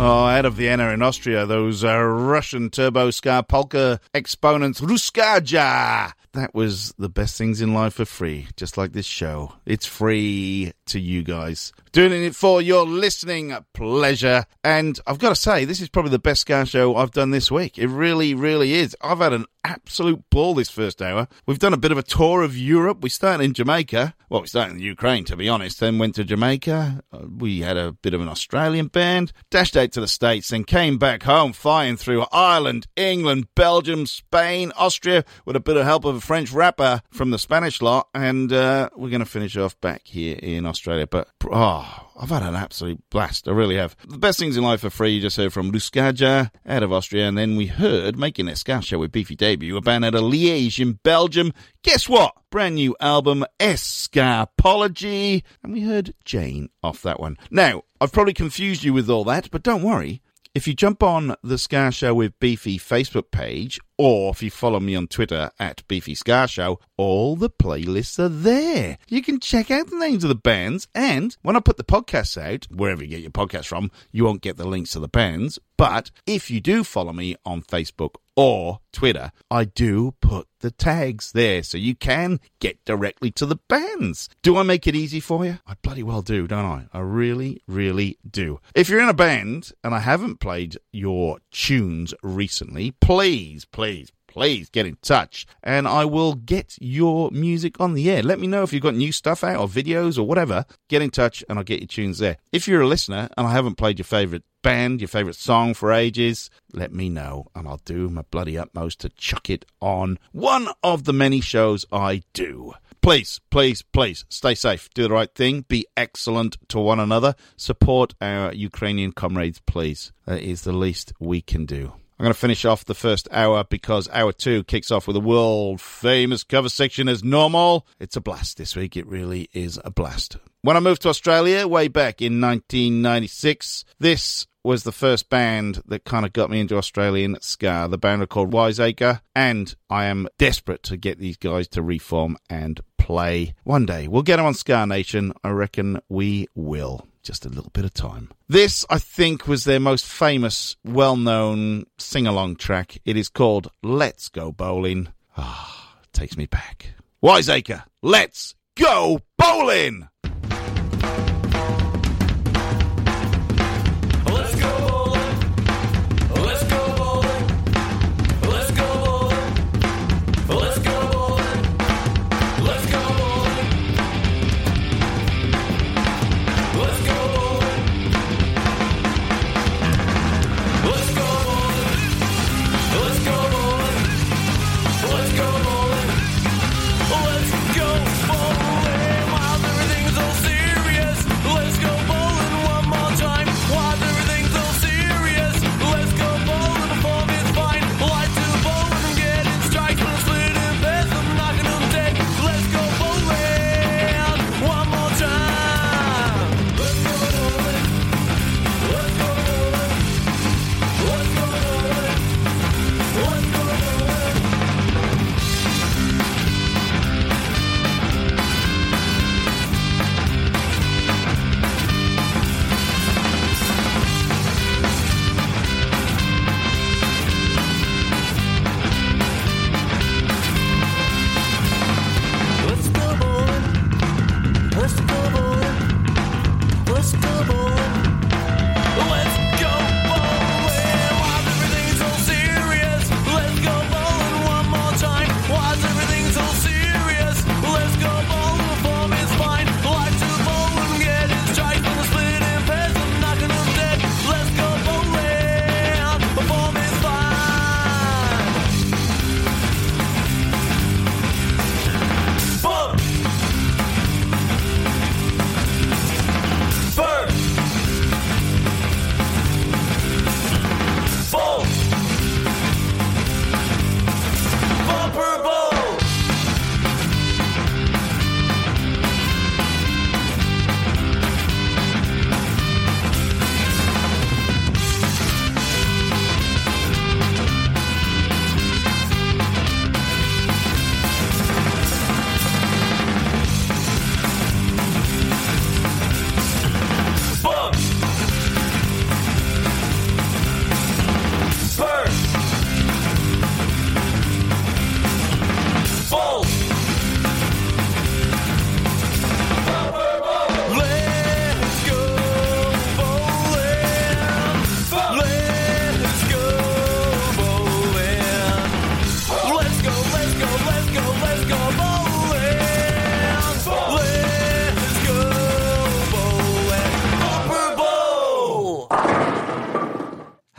Oh, 0.00 0.26
out 0.26 0.44
of 0.44 0.54
Vienna 0.54 0.90
in 0.90 1.02
Austria, 1.02 1.44
those 1.44 1.82
uh, 1.82 1.98
Russian 1.98 2.70
turbo 2.70 3.10
ska 3.10 3.42
polka 3.42 3.98
exponents, 4.14 4.80
Russkaja. 4.80 6.12
That 6.32 6.54
was 6.54 6.94
the 6.98 7.08
best 7.08 7.36
things 7.38 7.60
in 7.60 7.74
life 7.74 7.94
for 7.94 8.04
free, 8.04 8.48
just 8.56 8.76
like 8.76 8.92
this 8.92 9.06
show. 9.06 9.54
It's 9.64 9.86
free 9.86 10.72
to 10.86 11.00
you 11.00 11.22
guys. 11.22 11.72
Doing 11.92 12.12
it 12.24 12.34
for 12.34 12.60
your 12.60 12.84
listening 12.86 13.56
pleasure. 13.72 14.44
And 14.62 14.98
I've 15.06 15.18
got 15.18 15.30
to 15.30 15.34
say, 15.34 15.64
this 15.64 15.80
is 15.80 15.88
probably 15.88 16.10
the 16.10 16.18
best 16.18 16.42
ska 16.42 16.66
show 16.66 16.96
I've 16.96 17.10
done 17.10 17.30
this 17.30 17.50
week. 17.50 17.78
It 17.78 17.88
really, 17.88 18.34
really 18.34 18.74
is. 18.74 18.96
I've 19.00 19.18
had 19.18 19.32
an 19.32 19.46
absolute 19.64 20.22
ball 20.30 20.54
this 20.54 20.70
first 20.70 21.02
hour. 21.02 21.28
We've 21.46 21.58
done 21.58 21.74
a 21.74 21.78
bit 21.78 21.92
of 21.92 21.98
a 21.98 22.02
tour 22.02 22.42
of 22.42 22.56
Europe. 22.56 22.98
We 23.02 23.08
started 23.08 23.44
in 23.44 23.54
Jamaica. 23.54 24.14
Well, 24.30 24.42
we 24.42 24.46
started 24.46 24.74
in 24.74 24.80
Ukraine, 24.80 25.24
to 25.24 25.36
be 25.36 25.48
honest, 25.48 25.80
then 25.80 25.98
went 25.98 26.14
to 26.16 26.24
Jamaica. 26.24 27.02
Uh, 27.12 27.18
We 27.38 27.60
had 27.60 27.76
a 27.76 27.92
bit 27.92 28.14
of 28.14 28.20
an 28.20 28.28
Australian 28.28 28.88
band, 28.88 29.32
dashed 29.50 29.76
out 29.76 29.92
to 29.92 30.00
the 30.00 30.08
States, 30.08 30.48
then 30.48 30.64
came 30.64 30.98
back 30.98 31.22
home, 31.22 31.52
flying 31.52 31.96
through 31.96 32.26
Ireland, 32.32 32.86
England, 32.96 33.48
Belgium, 33.54 34.06
Spain, 34.06 34.72
Austria, 34.76 35.24
with 35.44 35.56
a 35.56 35.60
bit 35.60 35.76
of 35.76 35.84
help 35.84 36.04
of 36.04 36.17
a 36.18 36.20
French 36.20 36.52
rapper 36.52 37.00
from 37.10 37.30
the 37.30 37.38
Spanish 37.38 37.80
lot. 37.80 38.08
And 38.14 38.52
uh, 38.52 38.90
we're 38.96 39.10
going 39.10 39.20
to 39.20 39.26
finish 39.26 39.56
off 39.56 39.80
back 39.80 40.02
here 40.04 40.38
in 40.42 40.66
Australia. 40.66 41.06
But, 41.06 41.28
oh, 41.50 42.10
I've 42.20 42.28
had 42.28 42.42
an 42.42 42.54
absolute 42.54 43.02
blast. 43.10 43.48
I 43.48 43.52
really 43.52 43.76
have. 43.76 43.96
The 44.06 44.18
best 44.18 44.38
things 44.38 44.56
in 44.56 44.62
life 44.62 44.84
are 44.84 44.90
free. 44.90 45.12
You 45.12 45.20
just 45.20 45.36
heard 45.36 45.52
from 45.52 45.72
Russkaja 45.72 46.50
out 46.66 46.82
of 46.82 46.92
Austria. 46.92 47.26
And 47.26 47.38
then 47.38 47.56
we 47.56 47.66
heard, 47.66 48.18
making 48.18 48.46
their 48.46 48.56
with 48.98 49.12
Beefy 49.12 49.36
Debut, 49.36 49.76
a 49.76 49.80
band 49.80 50.04
out 50.04 50.14
of 50.14 50.22
Liège 50.22 50.80
in 50.80 50.94
Belgium. 51.02 51.52
Guess 51.82 52.08
what? 52.08 52.34
Brand 52.50 52.74
new 52.74 52.96
album, 53.00 53.44
Escapology. 53.58 55.42
And 55.62 55.72
we 55.72 55.82
heard 55.82 56.14
Jane 56.24 56.68
off 56.82 57.02
that 57.02 57.20
one. 57.20 57.36
Now, 57.50 57.84
I've 58.00 58.12
probably 58.12 58.34
confused 58.34 58.84
you 58.84 58.92
with 58.92 59.08
all 59.08 59.24
that, 59.24 59.50
but 59.50 59.62
don't 59.62 59.82
worry. 59.82 60.22
If 60.58 60.66
you 60.66 60.74
jump 60.74 61.04
on 61.04 61.36
the 61.40 61.56
Ska 61.56 61.92
Show 61.92 62.14
with 62.14 62.36
Beefy 62.40 62.80
Facebook 62.80 63.30
page, 63.30 63.78
or 63.96 64.30
if 64.30 64.42
you 64.42 64.50
follow 64.50 64.80
me 64.80 64.96
on 64.96 65.06
Twitter 65.06 65.52
at 65.60 65.86
Beefy 65.86 66.16
Ska 66.16 66.48
Show, 66.48 66.80
all 66.96 67.36
the 67.36 67.48
playlists 67.48 68.18
are 68.18 68.28
there. 68.28 68.98
You 69.08 69.22
can 69.22 69.38
check 69.38 69.70
out 69.70 69.86
the 69.86 70.00
names 70.00 70.24
of 70.24 70.30
the 70.30 70.34
bands, 70.34 70.88
and 70.96 71.36
when 71.42 71.54
I 71.54 71.60
put 71.60 71.76
the 71.76 71.84
podcasts 71.84 72.36
out, 72.36 72.66
wherever 72.72 73.04
you 73.04 73.10
get 73.10 73.20
your 73.20 73.30
podcasts 73.30 73.66
from, 73.66 73.92
you 74.10 74.24
won't 74.24 74.42
get 74.42 74.56
the 74.56 74.66
links 74.66 74.90
to 74.94 74.98
the 74.98 75.06
bands. 75.06 75.60
But 75.76 76.10
if 76.26 76.50
you 76.50 76.60
do 76.60 76.82
follow 76.82 77.12
me 77.12 77.36
on 77.46 77.62
Facebook 77.62 78.16
or 78.38 78.78
Twitter, 78.92 79.32
I 79.50 79.64
do 79.64 80.14
put 80.20 80.46
the 80.60 80.70
tags 80.70 81.32
there 81.32 81.60
so 81.64 81.76
you 81.76 81.96
can 81.96 82.38
get 82.60 82.84
directly 82.84 83.32
to 83.32 83.44
the 83.44 83.58
bands. 83.68 84.28
Do 84.42 84.56
I 84.56 84.62
make 84.62 84.86
it 84.86 84.94
easy 84.94 85.18
for 85.18 85.44
you? 85.44 85.58
I 85.66 85.74
bloody 85.82 86.04
well 86.04 86.22
do, 86.22 86.46
don't 86.46 86.64
I? 86.64 86.84
I 86.92 87.00
really, 87.00 87.60
really 87.66 88.16
do. 88.28 88.60
If 88.76 88.88
you're 88.88 89.00
in 89.00 89.08
a 89.08 89.12
band 89.12 89.72
and 89.82 89.92
I 89.92 89.98
haven't 89.98 90.38
played 90.38 90.78
your 90.92 91.38
tunes 91.50 92.14
recently, 92.22 92.92
please, 92.92 93.64
please, 93.64 94.12
please 94.28 94.70
get 94.70 94.86
in 94.86 94.96
touch 95.02 95.46
and 95.64 95.88
I 95.88 96.04
will 96.04 96.34
get 96.34 96.76
your 96.80 97.30
music 97.32 97.80
on 97.80 97.94
the 97.94 98.08
air. 98.10 98.22
Let 98.22 98.38
me 98.38 98.46
know 98.46 98.62
if 98.62 98.72
you've 98.72 98.82
got 98.82 98.94
new 98.94 99.10
stuff 99.10 99.42
out 99.42 99.58
or 99.58 99.66
videos 99.66 100.16
or 100.16 100.22
whatever. 100.22 100.64
Get 100.88 101.02
in 101.02 101.10
touch 101.10 101.42
and 101.48 101.58
I'll 101.58 101.64
get 101.64 101.80
your 101.80 101.88
tunes 101.88 102.18
there. 102.18 102.36
If 102.52 102.68
you're 102.68 102.82
a 102.82 102.86
listener 102.86 103.28
and 103.36 103.46
I 103.46 103.52
haven't 103.52 103.74
played 103.74 103.98
your 103.98 104.04
favourite 104.04 104.44
band, 104.62 105.00
your 105.00 105.08
favourite 105.08 105.36
song 105.36 105.74
for 105.74 105.92
ages, 105.92 106.50
let 106.72 106.92
me 106.92 107.08
know 107.08 107.46
and 107.56 107.66
I'll 107.66 107.80
do 107.84 108.08
my 108.08 108.22
bloody 108.30 108.56
utmost 108.56 109.00
to 109.00 109.08
chuck 109.08 109.50
it 109.50 109.64
on 109.80 110.18
one 110.32 110.68
of 110.82 111.04
the 111.04 111.12
many 111.12 111.40
shows 111.40 111.84
I 111.90 112.22
do. 112.32 112.74
Please, 113.00 113.40
please, 113.50 113.82
please 113.82 114.24
stay 114.28 114.54
safe, 114.54 114.90
do 114.92 115.04
the 115.04 115.14
right 115.14 115.34
thing, 115.34 115.64
be 115.68 115.86
excellent 115.96 116.58
to 116.68 116.78
one 116.78 117.00
another, 117.00 117.34
support 117.56 118.14
our 118.20 118.52
Ukrainian 118.52 119.12
comrades, 119.12 119.60
please. 119.66 120.12
That 120.26 120.42
is 120.42 120.62
the 120.62 120.72
least 120.72 121.12
we 121.18 121.40
can 121.40 121.64
do. 121.64 121.94
I'm 122.18 122.24
going 122.24 122.34
to 122.34 122.40
finish 122.40 122.64
off 122.64 122.84
the 122.84 122.94
first 122.94 123.28
hour 123.30 123.62
because 123.62 124.08
hour 124.12 124.32
two 124.32 124.64
kicks 124.64 124.90
off 124.90 125.06
with 125.06 125.14
a 125.14 125.20
world 125.20 125.80
famous 125.80 126.42
cover 126.42 126.68
section 126.68 127.08
as 127.08 127.22
normal. 127.22 127.86
It's 128.00 128.16
a 128.16 128.20
blast 128.20 128.58
this 128.58 128.74
week. 128.74 128.96
It 128.96 129.06
really 129.06 129.48
is 129.52 129.78
a 129.84 129.90
blast. 129.92 130.36
When 130.62 130.76
I 130.76 130.80
moved 130.80 131.02
to 131.02 131.10
Australia 131.10 131.68
way 131.68 131.86
back 131.86 132.20
in 132.20 132.40
1996, 132.40 133.84
this 134.00 134.48
was 134.64 134.82
the 134.82 134.90
first 134.90 135.30
band 135.30 135.80
that 135.86 136.04
kind 136.04 136.26
of 136.26 136.32
got 136.32 136.50
me 136.50 136.58
into 136.58 136.76
Australian 136.76 137.40
ska. 137.40 137.86
The 137.88 137.96
band 137.96 138.22
are 138.22 138.26
called 138.26 138.52
Wiseacre, 138.52 139.20
and 139.36 139.74
I 139.88 140.06
am 140.06 140.26
desperate 140.38 140.82
to 140.84 140.96
get 140.96 141.20
these 141.20 141.36
guys 141.36 141.68
to 141.68 141.82
reform 141.82 142.36
and 142.50 142.80
play 142.98 143.54
one 143.62 143.86
day. 143.86 144.08
We'll 144.08 144.22
get 144.22 144.36
them 144.36 144.46
on 144.46 144.54
Ska 144.54 144.84
Nation. 144.86 145.32
I 145.44 145.50
reckon 145.50 146.00
we 146.08 146.48
will. 146.54 147.07
Just 147.22 147.44
a 147.44 147.48
little 147.48 147.70
bit 147.72 147.84
of 147.84 147.92
time. 147.92 148.30
This, 148.48 148.84
I 148.88 148.98
think, 148.98 149.46
was 149.46 149.64
their 149.64 149.80
most 149.80 150.06
famous, 150.06 150.76
well 150.84 151.16
known 151.16 151.84
sing 151.98 152.26
along 152.26 152.56
track. 152.56 152.98
It 153.04 153.16
is 153.16 153.28
called 153.28 153.70
Let's 153.82 154.28
Go 154.28 154.52
Bowling. 154.52 155.08
Ah, 155.36 155.96
takes 156.12 156.36
me 156.36 156.46
back. 156.46 156.94
Wiseacre, 157.20 157.84
let's 158.02 158.54
go 158.76 159.20
bowling! 159.36 160.08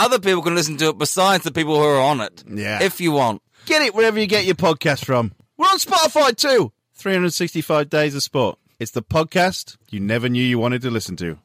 other 0.00 0.18
people 0.18 0.42
can 0.42 0.54
listen 0.54 0.76
to 0.78 0.88
it 0.88 0.98
besides 0.98 1.44
the 1.44 1.52
people 1.52 1.76
who 1.76 1.84
are 1.84 2.00
on 2.00 2.20
it. 2.20 2.42
Yeah. 2.48 2.82
If 2.82 3.00
you 3.00 3.12
want. 3.12 3.42
Get 3.66 3.82
it 3.82 3.94
wherever 3.94 4.18
you 4.18 4.26
get 4.26 4.46
your 4.46 4.54
podcast 4.54 5.04
from. 5.04 5.32
We're 5.58 5.66
on 5.66 5.78
Spotify 5.78 6.34
too. 6.34 6.72
365 6.94 7.90
Days 7.90 8.14
of 8.14 8.22
Sport. 8.22 8.58
It's 8.78 8.92
the 8.92 9.02
podcast 9.02 9.76
you 9.90 10.00
never 10.00 10.28
knew 10.28 10.42
you 10.42 10.58
wanted 10.58 10.80
to 10.82 10.90
listen 10.90 11.16
to. 11.16 11.38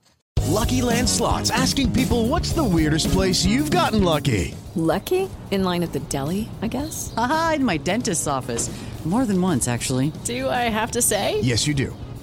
Lucky 0.48 0.82
Land 0.82 1.10
Slots 1.10 1.50
asking 1.50 1.92
people 1.92 2.28
what's 2.30 2.54
the 2.54 2.64
weirdest 2.64 3.12
place 3.12 3.46
you've 3.46 3.72
gotten 3.72 4.04
lucky? 4.04 4.56
Lucky? 4.76 5.30
In 5.52 5.64
line 5.64 5.84
at 5.84 5.92
the 5.92 6.00
deli, 6.00 6.50
I 6.62 6.68
guess? 6.68 7.14
Aha, 7.18 7.54
in 7.56 7.66
my 7.66 7.78
dentist's 7.78 8.28
office. 8.28 8.70
More 9.04 9.26
than 9.26 9.42
once, 9.42 9.68
actually. 9.68 10.12
Do 10.24 10.50
I 10.50 10.70
have 10.70 10.92
to 10.92 11.02
say? 11.02 11.40
Yes, 11.42 11.68
you 11.68 11.74
do. 11.74 11.96